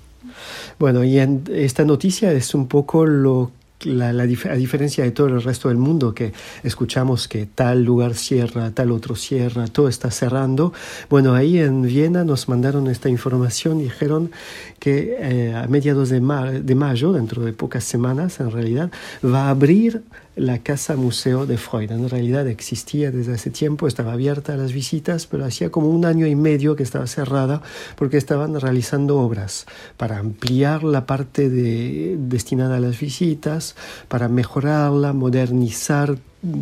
[0.79, 3.51] Bueno, y en esta noticia es un poco lo
[3.85, 8.71] la, a diferencia de todo el resto del mundo que escuchamos que tal lugar cierra,
[8.71, 10.73] tal otro cierra, todo está cerrando,
[11.09, 14.31] bueno, ahí en Viena nos mandaron esta información y dijeron
[14.79, 16.21] que eh, a mediados de,
[16.63, 18.91] de mayo, dentro de pocas semanas en realidad,
[19.25, 20.03] va a abrir
[20.37, 21.91] la casa museo de Freud.
[21.91, 26.05] En realidad existía desde hace tiempo, estaba abierta a las visitas, pero hacía como un
[26.05, 27.63] año y medio que estaba cerrada
[27.97, 29.67] porque estaban realizando obras
[29.97, 33.77] para ampliar la parte de, destinada a las visitas,
[34.09, 36.17] para mejorarla, modernizar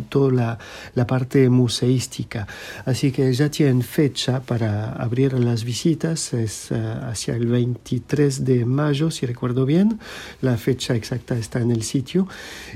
[0.09, 0.59] toda la,
[0.95, 2.47] la, parte museística.
[2.85, 8.65] Así que ya tienen fecha para abrir las visitas, es uh, hacia el 23 de
[8.65, 9.99] mayo, si recuerdo bien.
[10.41, 12.27] La fecha exacta está en el sitio.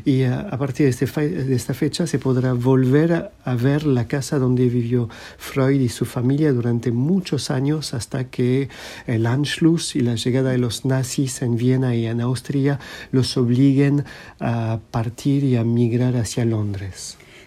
[0.03, 3.85] Y uh, a partir de, este de, esta fecha se podrá volver a, a, ver
[3.85, 8.69] la casa donde vivió Freud y su familia durante muchos años hasta que
[9.05, 12.79] el Anschluss y la llegada de los nazis en Viena y en Austria
[13.11, 14.05] los obliguen
[14.39, 16.94] a partir y a migrar hacia Londres.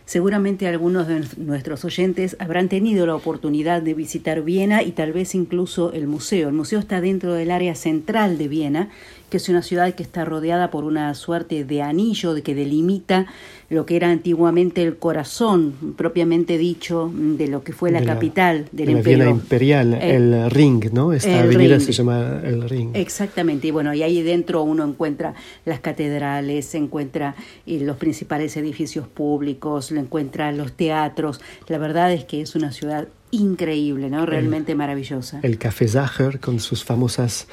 [0.09, 5.35] Seguramente algunos de nuestros oyentes habrán tenido la oportunidad de visitar Viena y tal vez
[5.35, 6.49] incluso el museo.
[6.49, 8.91] El museo está dentro del área central de Viena
[9.29, 13.27] que es una ciudad que está rodeada por una suerte de anillo que delimita
[13.71, 18.67] lo que era antiguamente el corazón, propiamente dicho, de lo que fue la, de capital
[18.73, 19.25] del de imperio.
[19.25, 21.13] La imperial, el, el, Ring, ¿no?
[21.13, 21.81] Esta avenida ring.
[21.85, 22.91] se llama el Ring.
[22.95, 25.35] Exactamente, y bueno, y ahí dentro uno encuentra
[25.67, 27.35] las catedrales, encuentra
[27.67, 31.41] eh, los principales edificios públicos, lo encuentra los teatros.
[31.67, 34.27] La verdad es que es una ciudad increíble, ¿no?
[34.27, 35.41] Realmente el, maravillosa.
[35.43, 37.47] El café Zacher con sus famosas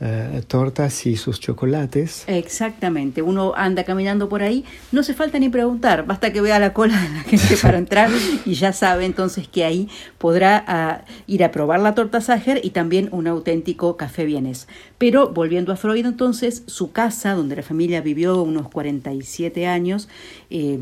[0.00, 2.24] uh, tortas y sus chocolates.
[2.26, 3.22] Exactamente.
[3.22, 7.00] Uno anda caminando por ahí, no se falta ni preguntar, basta que vea la cola
[7.00, 8.10] de la gente para entrar
[8.44, 12.70] y ya sabe entonces que ahí podrá uh, ir a probar la torta Zacher y
[12.70, 14.68] también un auténtico café vienés.
[14.98, 20.08] Pero volviendo a Freud entonces, su casa, donde la familia vivió unos 47 años,
[20.50, 20.78] eh,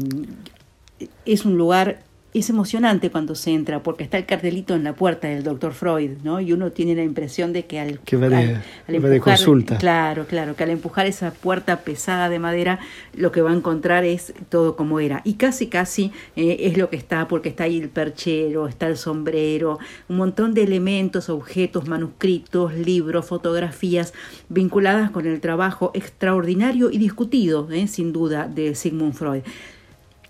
[1.25, 2.06] es un lugar
[2.39, 6.19] es emocionante cuando se entra porque está el cartelito en la puerta del doctor Freud,
[6.23, 6.41] ¿no?
[6.41, 9.79] Y uno tiene la impresión de que al, que al, al empujar, de consulta.
[9.79, 12.79] claro, claro, que al empujar esa puerta pesada de madera,
[13.15, 15.23] lo que va a encontrar es todo como era.
[15.25, 18.97] Y casi, casi eh, es lo que está, porque está ahí el perchero, está el
[18.97, 19.79] sombrero,
[20.09, 24.13] un montón de elementos, objetos, manuscritos, libros, fotografías
[24.49, 27.89] vinculadas con el trabajo extraordinario y discutido, ¿eh?
[27.89, 29.43] sin duda, de Sigmund Freud.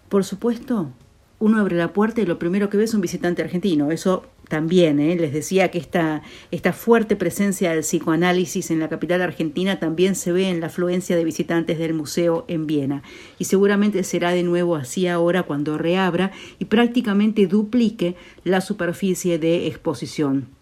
[0.09, 0.91] Por supuesto,
[1.39, 3.91] uno abre la puerta y lo primero que ve es un visitante argentino.
[3.91, 5.17] Eso también, ¿eh?
[5.17, 10.33] les decía que esta, esta fuerte presencia del psicoanálisis en la capital argentina también se
[10.33, 13.03] ve en la afluencia de visitantes del museo en Viena.
[13.39, 18.15] Y seguramente será de nuevo así ahora cuando reabra y prácticamente duplique
[18.45, 20.56] la superficie de exposición.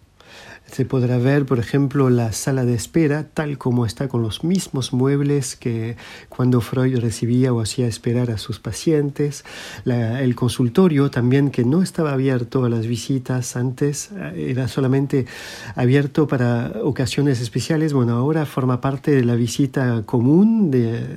[0.75, 4.93] Se podrá ver, por ejemplo, la sala de espera tal como está con los mismos
[4.93, 5.97] muebles que
[6.29, 9.45] cuando Freud recibía o hacía esperar a sus pacientes.
[9.85, 15.27] El consultorio también que no estaba abierto a las visitas antes, era solamente
[15.77, 17.93] abierto para ocasiones especiales.
[17.93, 20.73] Bueno, ahora forma parte de la visita común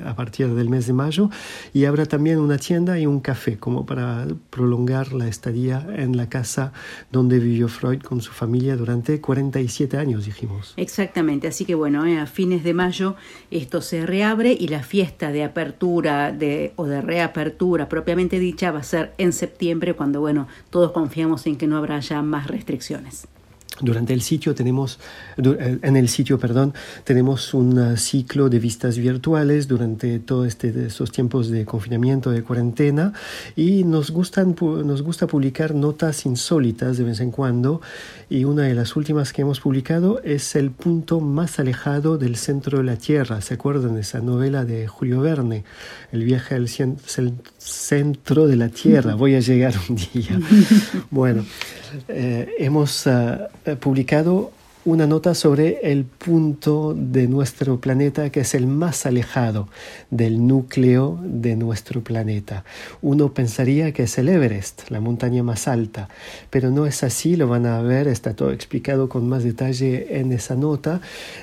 [0.06, 1.32] a partir del mes de mayo
[1.74, 6.30] y habrá también una tienda y un café como para prolongar la estadía en la
[6.30, 6.74] casa
[7.12, 10.74] donde vivió Freud con su familia durante 40 47 años, dijimos.
[10.78, 13.16] Exactamente, así que bueno, eh, a fines de mayo
[13.50, 18.80] esto se reabre y la fiesta de apertura de, o de reapertura propiamente dicha va
[18.80, 23.28] a ser en septiembre, cuando bueno, todos confiamos en que no habrá ya más restricciones.
[23.80, 25.00] Durante el sitio tenemos,
[25.38, 26.74] en el sitio, perdón,
[27.04, 33.14] tenemos un ciclo de vistas virtuales durante todos este, estos tiempos de confinamiento, de cuarentena,
[33.56, 37.82] y nos, gustan, nos gusta publicar notas insólitas de vez en cuando,
[38.30, 42.80] y una de las últimas que hemos publicado es el punto más alejado del centro
[42.80, 43.42] de la Tierra.
[43.42, 45.64] ¿Se acuerdan de esa novela de Julio Verne?
[46.12, 49.16] El viaje al centro de la Tierra.
[49.16, 50.40] Voy a llegar un día.
[51.10, 51.46] Bueno,
[52.08, 54.52] eh, hemos uh, publicado
[54.88, 59.68] una nota sobre el punto de nuestro planeta que es el más alejado
[60.12, 62.64] del núcleo de nuestro planeta.
[63.02, 66.08] Uno pensaría que es el Everest, la montaña más alta,
[66.50, 70.32] pero no es así, lo van a ver, está todo explicado con más detalle en
[70.32, 71.02] esa nota.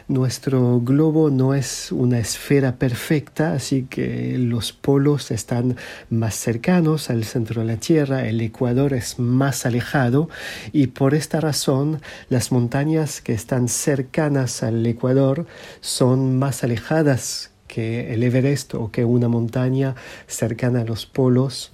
[0.09, 5.77] Nuestro globo no es una esfera perfecta, así que los polos están
[6.09, 10.31] más cercanos al centro de la Tierra, el Ecuador es más alejado
[10.73, 15.45] y por esta razón las montañas están cercanas al Ecuador
[15.80, 19.97] son más alejadas que el Everest o que una montaña
[20.28, 21.72] cercana a los polos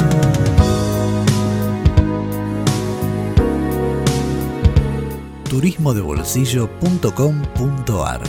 [5.53, 8.21] turismodebolsillo.com.ar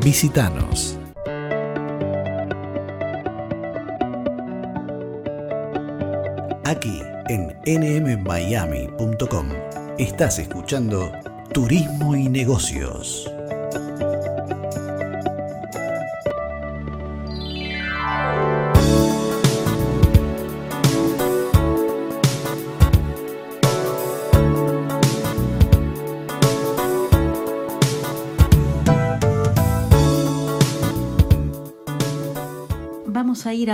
[0.00, 0.96] Visítanos.
[6.64, 9.48] Aquí en nmmiami.com
[9.98, 11.10] estás escuchando
[11.52, 13.28] Turismo y Negocios.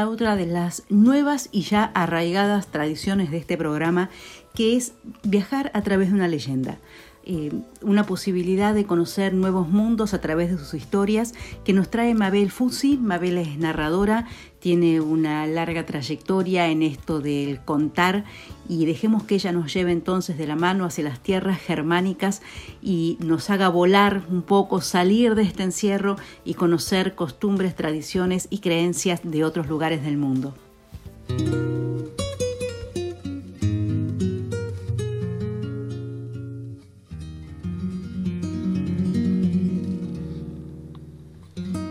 [0.04, 4.10] Otra de las nuevas y ya arraigadas tradiciones de este programa,
[4.54, 4.92] que es
[5.22, 6.78] viajar a través de una leyenda.
[7.24, 7.50] Eh,
[7.82, 11.34] una posibilidad de conocer nuevos mundos a través de sus historias
[11.64, 12.98] que nos trae Mabel Fusi.
[12.98, 14.26] Mabel es narradora,
[14.60, 18.24] tiene una larga trayectoria en esto del contar
[18.68, 22.42] y dejemos que ella nos lleve entonces de la mano hacia las tierras germánicas
[22.82, 28.58] y nos haga volar un poco, salir de este encierro y conocer costumbres, tradiciones y
[28.58, 30.54] creencias de otros lugares del mundo.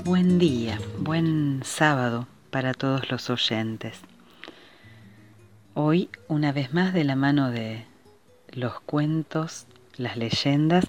[0.03, 3.99] Buen día, buen sábado para todos los oyentes.
[5.77, 7.83] Hoy, una vez más de la mano de
[8.53, 9.67] los cuentos,
[9.97, 10.85] las leyendas,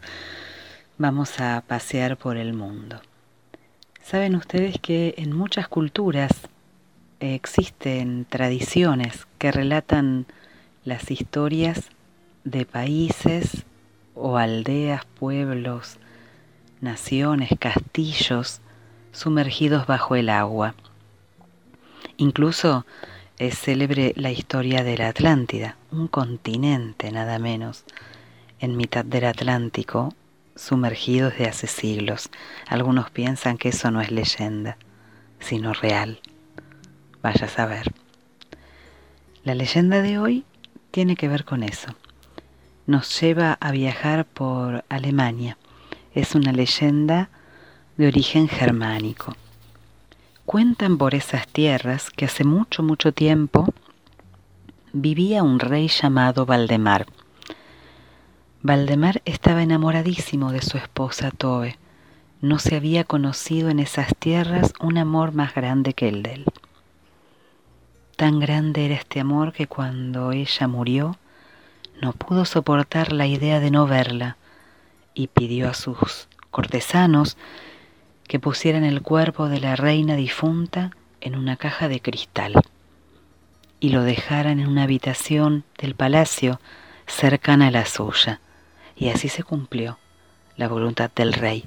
[0.97, 3.01] vamos a pasear por el mundo.
[4.01, 6.31] Saben ustedes que en muchas culturas
[7.19, 10.27] existen tradiciones que relatan
[10.85, 11.89] las historias
[12.45, 13.65] de países
[14.15, 15.97] o aldeas, pueblos,
[16.81, 18.61] naciones, castillos,
[19.11, 20.77] sumergidos bajo el agua.
[22.19, 22.87] Incluso
[23.39, 27.85] es célebre la historia de la Atlántida, un continente nada menos,
[28.61, 30.15] en mitad del Atlántico,
[30.55, 32.31] sumergido desde hace siglos.
[32.67, 34.79] Algunos piensan que eso no es leyenda,
[35.39, 36.21] sino real.
[37.23, 37.93] Vaya a saber.
[39.45, 40.45] La leyenda de hoy
[40.91, 41.95] tiene que ver con eso.
[42.87, 45.59] Nos lleva a viajar por Alemania.
[46.15, 47.29] Es una leyenda
[47.99, 49.35] de origen germánico.
[50.47, 53.75] Cuentan por esas tierras que hace mucho, mucho tiempo
[54.93, 57.07] vivía un rey llamado Valdemar.
[58.63, 61.79] Valdemar estaba enamoradísimo de su esposa Tobe.
[62.41, 66.45] No se había conocido en esas tierras un amor más grande que el de él.
[68.15, 71.17] Tan grande era este amor que cuando ella murió,
[72.01, 74.37] no pudo soportar la idea de no verla
[75.13, 77.37] y pidió a sus cortesanos
[78.27, 82.55] que pusieran el cuerpo de la reina difunta en una caja de cristal
[83.81, 86.61] y lo dejaran en una habitación del palacio
[87.07, 88.41] cercana a la suya.
[88.97, 89.99] Y así se cumplió
[90.57, 91.65] la voluntad del rey.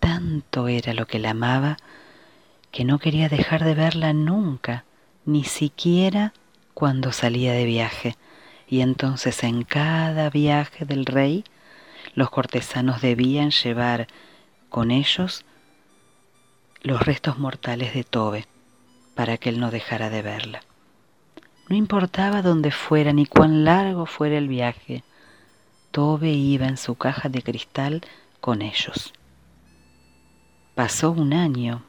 [0.00, 1.76] Tanto era lo que la amaba
[2.72, 4.84] que no quería dejar de verla nunca,
[5.24, 6.32] ni siquiera
[6.74, 8.16] cuando salía de viaje.
[8.68, 11.44] Y entonces en cada viaje del rey
[12.14, 14.08] los cortesanos debían llevar
[14.68, 15.44] con ellos
[16.82, 18.46] los restos mortales de Tobe,
[19.14, 20.62] para que él no dejara de verla.
[21.68, 25.02] No importaba dónde fuera ni cuán largo fuera el viaje,
[25.90, 28.02] Tobe iba en su caja de cristal
[28.40, 29.12] con ellos.
[30.74, 31.82] Pasó un año,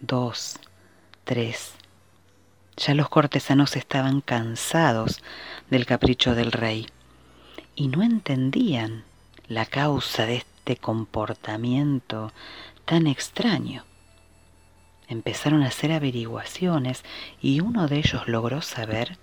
[0.00, 0.58] dos,
[1.24, 1.72] tres.
[2.76, 5.22] Ya los cortesanos estaban cansados
[5.70, 6.88] del capricho del rey
[7.74, 9.04] y no entendían
[9.46, 12.32] la causa de este comportamiento
[12.84, 13.84] tan extraño.
[15.08, 17.02] Empezaron a hacer averiguaciones
[17.40, 19.18] y uno de ellos logró saber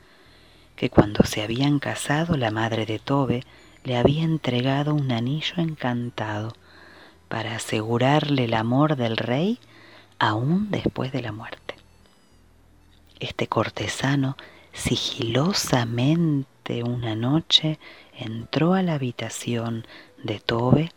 [0.75, 3.43] que cuando se habían casado la madre de Tobe
[3.83, 6.53] le había entregado un anillo encantado
[7.27, 9.59] para asegurarle el amor del rey
[10.19, 11.75] aún después de la muerte.
[13.19, 14.37] Este cortesano
[14.73, 17.79] sigilosamente una noche
[18.17, 19.85] entró a la habitación
[20.23, 20.91] de Tobe,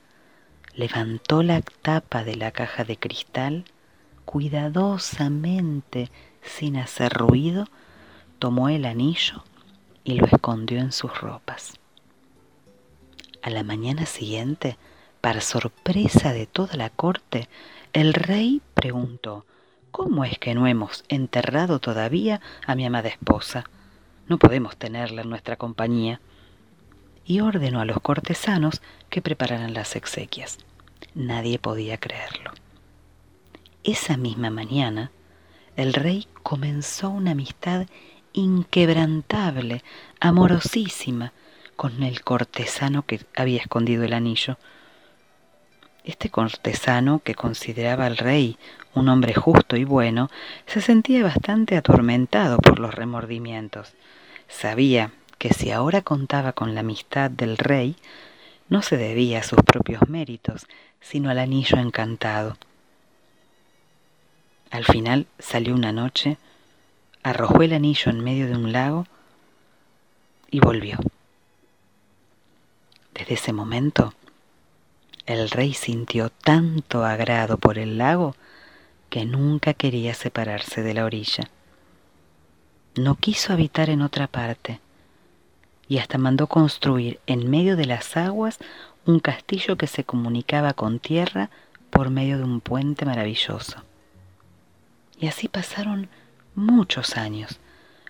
[0.78, 3.64] levantó la tapa de la caja de cristal,
[4.24, 6.08] cuidadosamente,
[6.40, 7.66] sin hacer ruido,
[8.38, 9.42] tomó el anillo
[10.04, 11.74] y lo escondió en sus ropas.
[13.42, 14.78] A la mañana siguiente,
[15.20, 17.48] para sorpresa de toda la corte,
[17.92, 19.44] el rey preguntó,
[19.90, 23.64] ¿Cómo es que no hemos enterrado todavía a mi amada esposa?
[24.28, 26.20] No podemos tenerla en nuestra compañía.
[27.24, 30.58] Y ordenó a los cortesanos que prepararan las exequias.
[31.18, 32.52] Nadie podía creerlo.
[33.82, 35.10] Esa misma mañana,
[35.74, 37.88] el rey comenzó una amistad
[38.32, 39.82] inquebrantable,
[40.20, 41.32] amorosísima,
[41.74, 44.58] con el cortesano que había escondido el anillo.
[46.04, 48.56] Este cortesano, que consideraba al rey
[48.94, 50.30] un hombre justo y bueno,
[50.66, 53.92] se sentía bastante atormentado por los remordimientos.
[54.46, 57.96] Sabía que si ahora contaba con la amistad del rey,
[58.68, 60.66] no se debía a sus propios méritos,
[61.00, 62.56] sino al anillo encantado.
[64.70, 66.36] Al final salió una noche,
[67.22, 69.06] arrojó el anillo en medio de un lago
[70.50, 70.98] y volvió.
[73.14, 74.14] Desde ese momento,
[75.26, 78.34] el rey sintió tanto agrado por el lago
[79.10, 81.50] que nunca quería separarse de la orilla.
[82.94, 84.80] No quiso habitar en otra parte
[85.88, 88.58] y hasta mandó construir en medio de las aguas
[89.06, 91.50] un castillo que se comunicaba con tierra
[91.90, 93.82] por medio de un puente maravilloso.
[95.18, 96.08] Y así pasaron
[96.54, 97.58] muchos años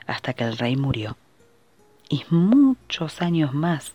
[0.06, 1.16] hasta que el rey murió.
[2.08, 3.92] Y muchos años más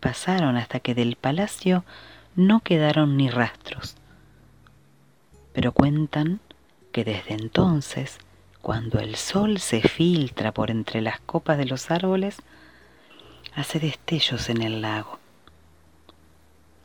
[0.00, 1.84] pasaron hasta que del palacio
[2.36, 3.96] no quedaron ni rastros.
[5.52, 6.40] Pero cuentan
[6.92, 8.18] que desde entonces,
[8.60, 12.42] cuando el sol se filtra por entre las copas de los árboles,
[13.54, 15.18] hace destellos en el lago.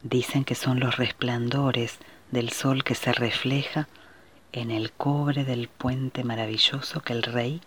[0.04, 1.97] Dicen que son los resplandores
[2.32, 3.88] del sol que se refleja
[4.52, 7.62] en el cobre del puente maravilloso que el rey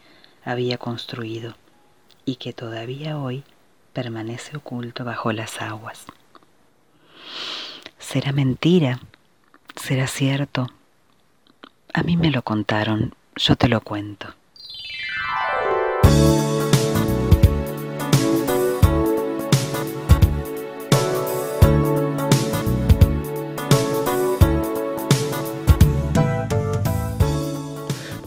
[0.44, 1.54] había construido
[2.24, 3.44] y que todavía hoy
[3.92, 6.06] permanece oculto bajo las aguas.
[7.98, 9.00] ¿Será mentira?
[9.76, 10.68] ¿Será cierto?
[11.92, 14.34] A mí me lo contaron, yo te lo cuento.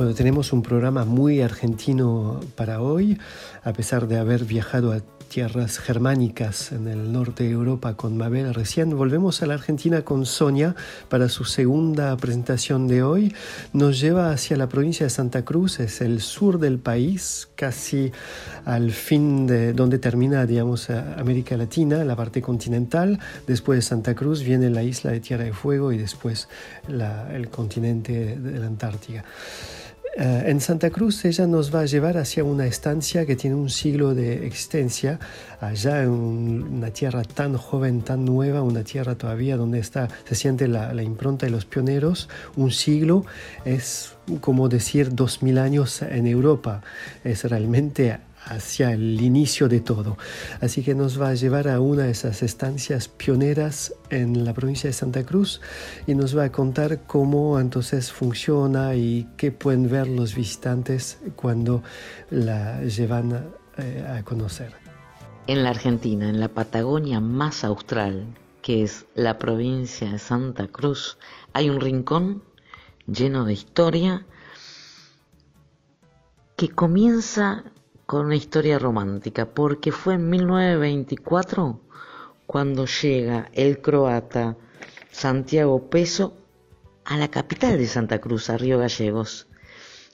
[0.06, 3.18] Bueno, tenemos un programa muy argentino para hoy,
[3.64, 5.00] a pesar de haber viajado a
[5.30, 8.96] tierras germánicas en el norte de Europa con Mabel recién.
[8.96, 10.76] Volvemos a la Argentina con Sonia
[11.10, 13.34] para su segunda presentación de hoy.
[13.74, 18.12] Nos lleva hacia la provincia de Santa Cruz, es el sur del país, casi
[18.64, 23.18] al fin de donde termina, digamos, América Latina, la parte continental.
[23.48, 26.48] Después de Santa Cruz viene la isla de Tierra de Fuego y después
[26.88, 29.26] el continente de la Antártida.
[30.18, 33.70] Eh, en Santa Cruz ella nos va a llevar hacia una estancia que tiene un
[33.70, 35.20] siglo de existencia,
[35.60, 40.70] allá en una tierra tan joven, tan nueva, una tierra todavía donde está, se siente
[40.70, 42.30] la, la impronta de los pioneros.
[42.56, 43.26] Un siglo
[43.66, 46.82] es como decir dos mil años en Europa,
[47.26, 50.18] es realmente hacia el inicio de todo.
[50.62, 54.88] Así que nos va a llevar a una de esas estancias pioneras en la provincia
[54.88, 55.62] de Santa Cruz
[56.08, 61.84] y nos va a contar cómo entonces funciona y qué pueden ver los visitantes cuando
[62.30, 64.74] la llevan eh, a conocer.
[65.48, 68.26] En la Argentina, en la Patagonia más austral,
[68.62, 71.18] que es la provincia de Santa Cruz,
[71.54, 72.44] hay un rincón
[73.06, 74.26] lleno de historia
[76.56, 77.64] que comienza
[78.06, 81.82] con una historia romántica, porque fue en 1924
[82.46, 84.58] cuando llega el croata
[85.12, 86.38] Santiago Peso
[87.04, 89.48] a la capital de Santa Cruz, a Río Gallegos.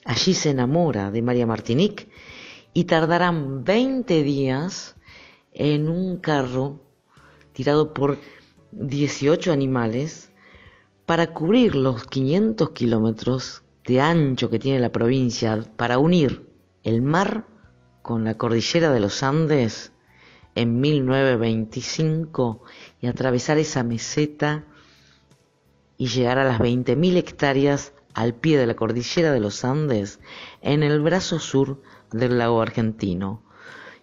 [0.04, 2.08] Allí se enamora de María Martinique
[2.72, 4.96] y tardarán 20 días
[5.52, 6.80] en un carro
[7.52, 8.18] tirado por
[8.72, 10.32] 18 animales
[11.04, 16.48] para cubrir los 500 kilómetros de ancho que tiene la provincia para unir
[16.84, 17.51] el mar
[18.02, 19.92] con la cordillera de los Andes
[20.54, 22.62] en 1925
[23.00, 24.64] y atravesar esa meseta
[25.96, 30.20] y llegar a las 20.000 hectáreas al pie de la cordillera de los Andes
[30.60, 31.80] en el brazo sur
[32.10, 33.42] del lago argentino.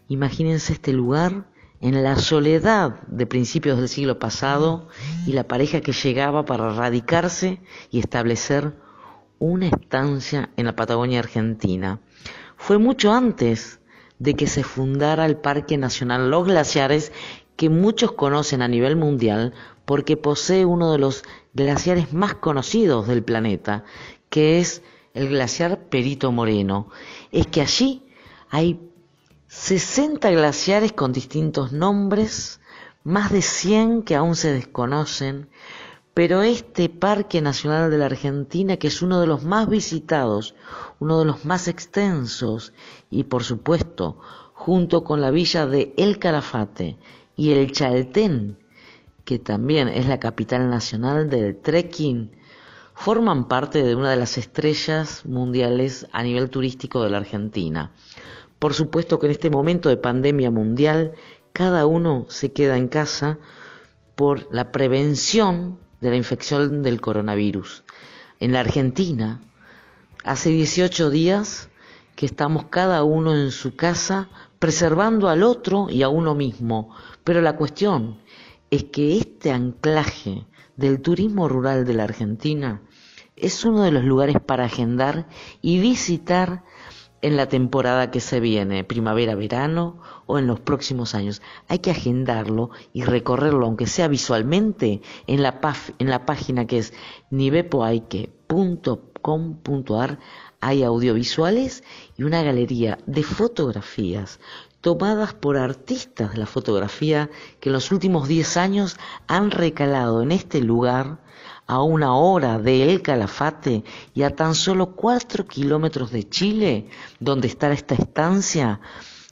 [0.07, 1.45] Imagínense este lugar
[1.81, 4.87] en la soledad de principios del siglo pasado
[5.25, 8.73] y la pareja que llegaba para radicarse y establecer
[9.37, 12.01] una estancia en la Patagonia Argentina.
[12.57, 13.78] Fue mucho antes
[14.19, 17.11] de que se fundara el Parque Nacional Los Glaciares,
[17.55, 19.53] que muchos conocen a nivel mundial
[19.85, 23.83] porque posee uno de los glaciares más conocidos del planeta,
[24.29, 26.89] que es el glaciar Perito Moreno.
[27.31, 28.05] Es que allí
[28.49, 28.79] hay
[29.47, 32.61] 60 glaciares con distintos nombres,
[33.03, 35.49] más de 100 que aún se desconocen,
[36.13, 40.55] pero este Parque Nacional de la Argentina, que es uno de los más visitados,
[40.99, 42.73] uno de los más extensos,
[43.09, 44.19] y por supuesto,
[44.53, 46.97] junto con la villa de El Calafate
[47.35, 48.57] y el Chaltén,
[49.23, 52.31] que también es la capital nacional del trekking,
[52.95, 57.93] forman parte de una de las estrellas mundiales a nivel turístico de la Argentina.
[58.59, 61.13] Por supuesto que en este momento de pandemia mundial,
[61.53, 63.39] cada uno se queda en casa
[64.15, 67.83] por la prevención de la infección del coronavirus.
[68.39, 69.41] En la Argentina,
[70.23, 71.69] hace 18 días
[72.15, 74.29] que estamos cada uno en su casa
[74.59, 76.93] preservando al otro y a uno mismo.
[77.23, 78.19] Pero la cuestión
[78.69, 80.45] es que este anclaje
[80.75, 82.81] del turismo rural de la Argentina
[83.35, 85.27] es uno de los lugares para agendar
[85.61, 86.63] y visitar
[87.21, 91.41] en la temporada que se viene, primavera, verano o en los próximos años.
[91.67, 95.59] Hay que agendarlo y recorrerlo, aunque sea visualmente, en la,
[95.99, 96.93] en la página que es
[97.29, 100.19] nivepoaike.com.ar.
[100.61, 101.85] Hay audiovisuales
[102.17, 104.41] y una galería de fotografías
[104.81, 108.97] tomadas por artistas de la fotografía que en los últimos 10 años
[109.27, 111.19] han recalado en este lugar
[111.69, 113.83] a una hora de El Calafate
[114.15, 116.89] y a tan solo cuatro kilómetros de Chile,
[117.19, 118.81] donde está esta estancia,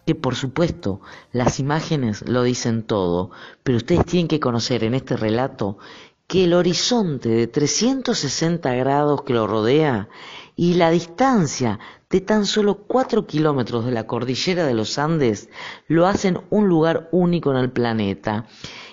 [0.05, 3.31] que por supuesto las imágenes lo dicen todo,
[3.63, 5.79] pero ustedes tienen que conocer en este relato
[6.27, 10.07] que el horizonte de 360 grados que lo rodea
[10.55, 15.49] y la distancia de tan solo cuatro kilómetros de la cordillera de los Andes
[15.87, 18.45] lo hacen un lugar único en el planeta.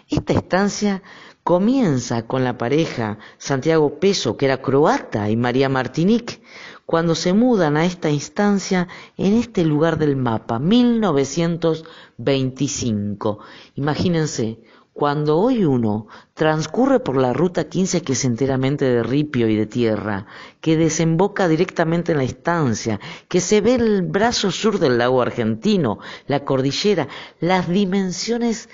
[0.08, 1.02] Esta estancia
[1.44, 6.40] comienza con la pareja Santiago Peso, que era croata, y María Martinique,
[6.86, 8.88] cuando se mudan a esta instancia
[9.18, 13.40] en este lugar del mapa, 1925.
[13.74, 14.58] Imagínense,
[14.94, 19.66] cuando hoy uno transcurre por la ruta 15 que es enteramente de ripio y de
[19.66, 20.26] tierra,
[20.62, 25.98] que desemboca directamente en la estancia, que se ve el brazo sur del lago argentino,
[26.26, 27.08] la cordillera,
[27.40, 28.70] las dimensiones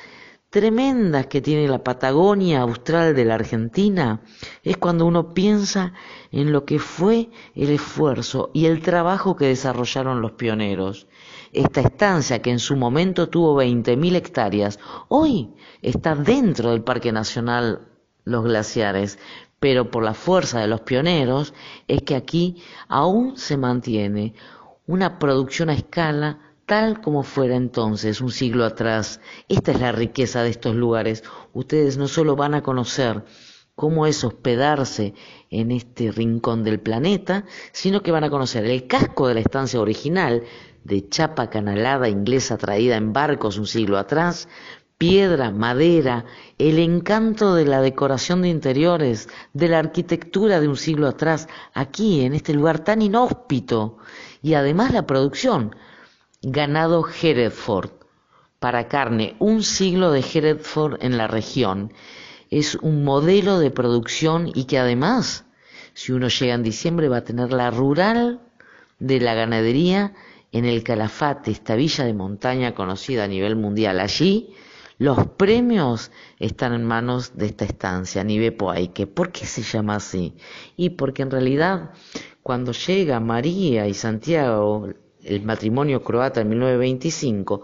[0.51, 4.21] tremendas que tiene la Patagonia austral de la Argentina
[4.65, 5.95] es cuando uno piensa
[6.33, 11.07] en lo que fue el esfuerzo y el trabajo que desarrollaron los pioneros.
[11.53, 17.89] Esta estancia que en su momento tuvo 20.000 hectáreas, hoy está dentro del Parque Nacional
[18.25, 19.21] Los Glaciares,
[19.61, 21.55] pero por la fuerza de los pioneros
[21.87, 24.35] es que aquí aún se mantiene
[24.87, 29.21] una producción a escala tal como fuera entonces, un siglo atrás.
[29.49, 31.25] Esta es la riqueza de estos lugares.
[31.53, 33.25] Ustedes no solo van a conocer
[33.75, 35.15] cómo es hospedarse
[35.51, 39.81] en este rincón del planeta, sino que van a conocer el casco de la estancia
[39.81, 40.45] original,
[40.85, 44.47] de chapa canalada inglesa traída en barcos un siglo atrás,
[44.97, 46.25] piedra, madera,
[46.57, 52.21] el encanto de la decoración de interiores, de la arquitectura de un siglo atrás, aquí,
[52.21, 53.99] en este lugar tan inhóspito,
[54.41, 55.75] y además la producción,
[56.43, 57.91] ganado Hereford
[58.59, 61.93] para carne, un siglo de Hereford en la región.
[62.51, 65.45] Es un modelo de producción y que además,
[65.95, 68.41] si uno llega en diciembre, va a tener la rural
[68.99, 70.15] de la ganadería
[70.53, 74.01] en el Calafate, esta villa de montaña conocida a nivel mundial.
[74.01, 74.55] Allí
[74.99, 79.07] los premios están en manos de esta estancia, Nivepoaike.
[79.07, 80.35] ¿Por qué se llama así?
[80.77, 81.93] Y porque en realidad
[82.43, 84.89] cuando llega María y Santiago,
[85.25, 87.63] el matrimonio croata en 1925,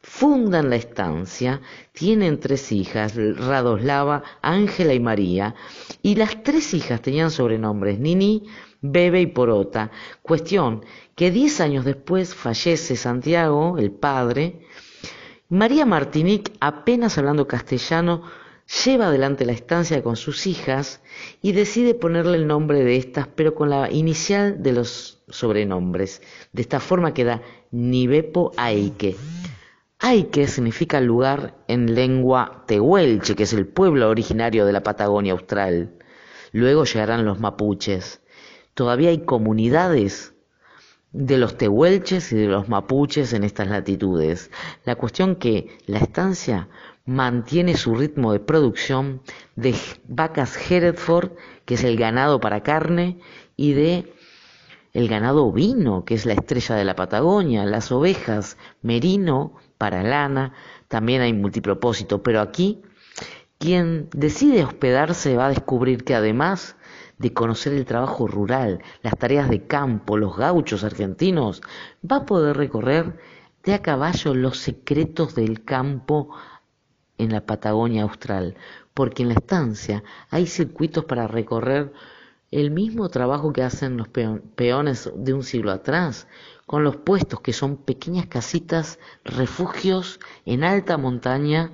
[0.00, 1.60] fundan la estancia,
[1.92, 5.54] tienen tres hijas, Radoslava, Ángela y María,
[6.02, 8.44] y las tres hijas tenían sobrenombres Nini,
[8.80, 9.90] Bebe y Porota.
[10.22, 10.84] Cuestión
[11.14, 14.60] que diez años después fallece Santiago, el padre.
[15.48, 18.22] María Martinique, apenas hablando castellano,
[18.68, 21.00] lleva adelante la estancia con sus hijas
[21.40, 26.22] y decide ponerle el nombre de estas, pero con la inicial de los sobrenombres.
[26.52, 29.16] De esta forma queda Nivepo Aike.
[30.00, 35.94] Aike significa lugar en lengua tehuelche, que es el pueblo originario de la Patagonia Austral.
[36.52, 38.20] Luego llegarán los mapuches.
[38.74, 40.34] Todavía hay comunidades
[41.12, 44.50] de los tehuelches y de los mapuches en estas latitudes.
[44.84, 46.68] La cuestión que la estancia
[47.08, 49.22] mantiene su ritmo de producción
[49.56, 49.74] de
[50.08, 51.32] vacas Hereford,
[51.64, 53.18] que es el ganado para carne,
[53.56, 54.12] y de
[54.92, 60.52] el ganado ovino, que es la estrella de la Patagonia, las ovejas merino para lana,
[60.88, 62.82] también hay multipropósito, pero aquí
[63.56, 66.76] quien decide hospedarse va a descubrir que además
[67.16, 71.62] de conocer el trabajo rural, las tareas de campo, los gauchos argentinos,
[72.04, 73.18] va a poder recorrer
[73.64, 76.28] de a caballo los secretos del campo
[77.18, 78.56] en la Patagonia austral,
[78.94, 81.92] porque en la estancia hay circuitos para recorrer
[82.50, 86.26] el mismo trabajo que hacen los peones de un siglo atrás,
[86.66, 91.72] con los puestos que son pequeñas casitas, refugios en alta montaña,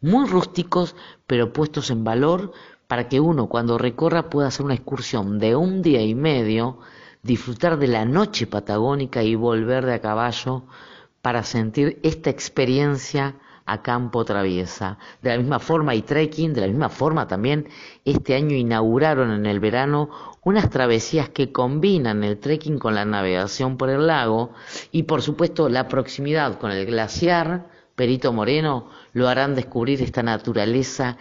[0.00, 0.94] muy rústicos,
[1.26, 2.52] pero puestos en valor
[2.86, 6.78] para que uno cuando recorra pueda hacer una excursión de un día y medio,
[7.22, 10.64] disfrutar de la noche patagónica y volver de a caballo
[11.22, 13.36] para sentir esta experiencia
[13.66, 14.98] a campo traviesa.
[15.22, 17.68] De la misma forma hay trekking, de la misma forma también
[18.04, 20.10] este año inauguraron en el verano
[20.42, 24.52] unas travesías que combinan el trekking con la navegación por el lago
[24.92, 31.16] y por supuesto la proximidad con el glaciar Perito Moreno lo harán descubrir esta naturaleza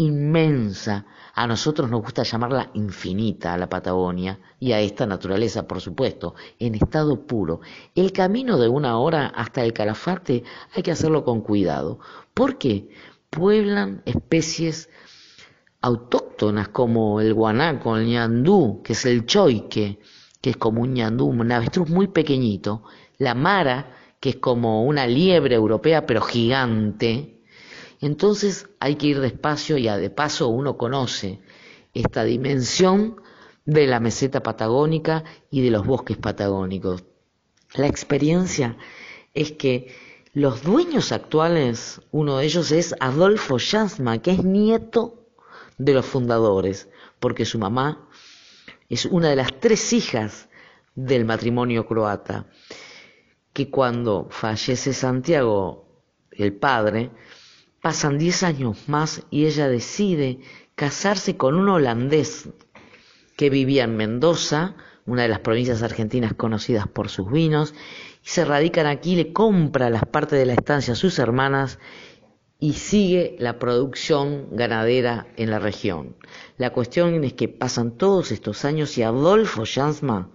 [0.00, 1.06] inmensa.
[1.34, 6.34] A nosotros nos gusta llamarla infinita a la Patagonia y a esta naturaleza, por supuesto,
[6.58, 7.60] en estado puro.
[7.94, 10.42] El camino de una hora hasta el Calafate
[10.74, 11.98] hay que hacerlo con cuidado.
[12.34, 12.88] porque
[13.30, 14.88] Pueblan especies
[15.80, 20.00] autóctonas como el guanaco, el ñandú, que es el choique,
[20.40, 22.82] que es como un ñandú, un avestruz muy pequeñito,
[23.18, 27.39] la mara, que es como una liebre europea pero gigante,
[28.00, 31.40] entonces hay que ir despacio y a de paso uno conoce
[31.92, 33.20] esta dimensión
[33.64, 37.04] de la meseta patagónica y de los bosques patagónicos.
[37.74, 38.76] La experiencia
[39.34, 39.94] es que
[40.32, 45.26] los dueños actuales, uno de ellos es Adolfo Jasma, que es nieto
[45.76, 46.88] de los fundadores,
[47.18, 48.08] porque su mamá
[48.88, 50.48] es una de las tres hijas
[50.94, 52.46] del matrimonio croata,
[53.52, 55.86] que cuando fallece Santiago,
[56.30, 57.10] el padre,
[57.82, 60.40] Pasan diez años más y ella decide
[60.74, 62.50] casarse con un holandés
[63.36, 64.76] que vivía en Mendoza,
[65.06, 67.74] una de las provincias argentinas conocidas por sus vinos,
[68.22, 71.78] y se radican aquí, le compra las partes de la estancia a sus hermanas
[72.58, 76.16] y sigue la producción ganadera en la región.
[76.58, 80.30] La cuestión es que pasan todos estos años y Adolfo Jansma,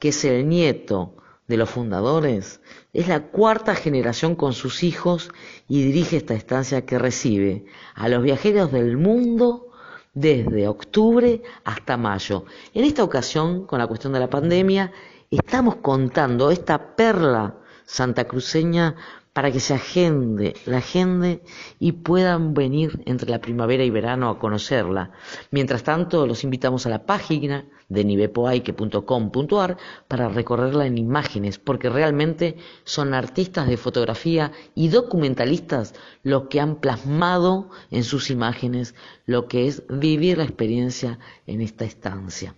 [0.00, 1.14] que es el nieto
[1.46, 2.59] de los fundadores,
[2.92, 5.30] es la cuarta generación con sus hijos
[5.68, 9.68] y dirige esta estancia que recibe a los viajeros del mundo
[10.12, 12.44] desde octubre hasta mayo.
[12.74, 14.92] En esta ocasión, con la cuestión de la pandemia,
[15.30, 18.96] estamos contando esta perla santacruceña
[19.32, 21.42] para que se agende la agende
[21.78, 25.12] y puedan venir entre la primavera y verano a conocerla.
[25.52, 29.76] Mientras tanto, los invitamos a la página de nivepoaike.com.ar
[30.08, 36.76] para recorrerla en imágenes, porque realmente son artistas de fotografía y documentalistas los que han
[36.76, 38.94] plasmado en sus imágenes
[39.26, 42.54] lo que es vivir la experiencia en esta estancia.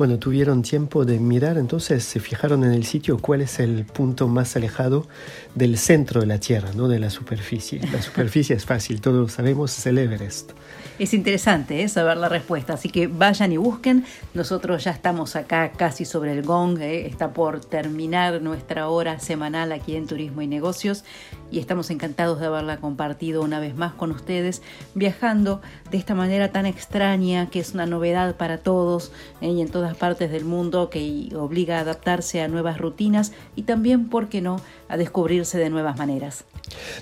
[0.00, 4.28] Bueno, tuvieron tiempo de mirar, entonces se fijaron en el sitio cuál es el punto
[4.28, 5.06] más alejado
[5.54, 7.82] del centro de la Tierra, no de la superficie.
[7.92, 10.52] La superficie es fácil, todos lo sabemos, es el Everest.
[10.98, 11.88] Es interesante ¿eh?
[11.90, 14.06] saber la respuesta, así que vayan y busquen.
[14.32, 17.06] Nosotros ya estamos acá casi sobre el gong, ¿eh?
[17.06, 21.04] está por terminar nuestra hora semanal aquí en Turismo y Negocios
[21.50, 24.62] y estamos encantados de haberla compartido una vez más con ustedes,
[24.94, 29.48] viajando de esta manera tan extraña que es una novedad para todos ¿eh?
[29.48, 34.08] y en todas partes del mundo que obliga a adaptarse a nuevas rutinas y también,
[34.08, 36.44] ¿por qué no?, a descubrirse de nuevas maneras.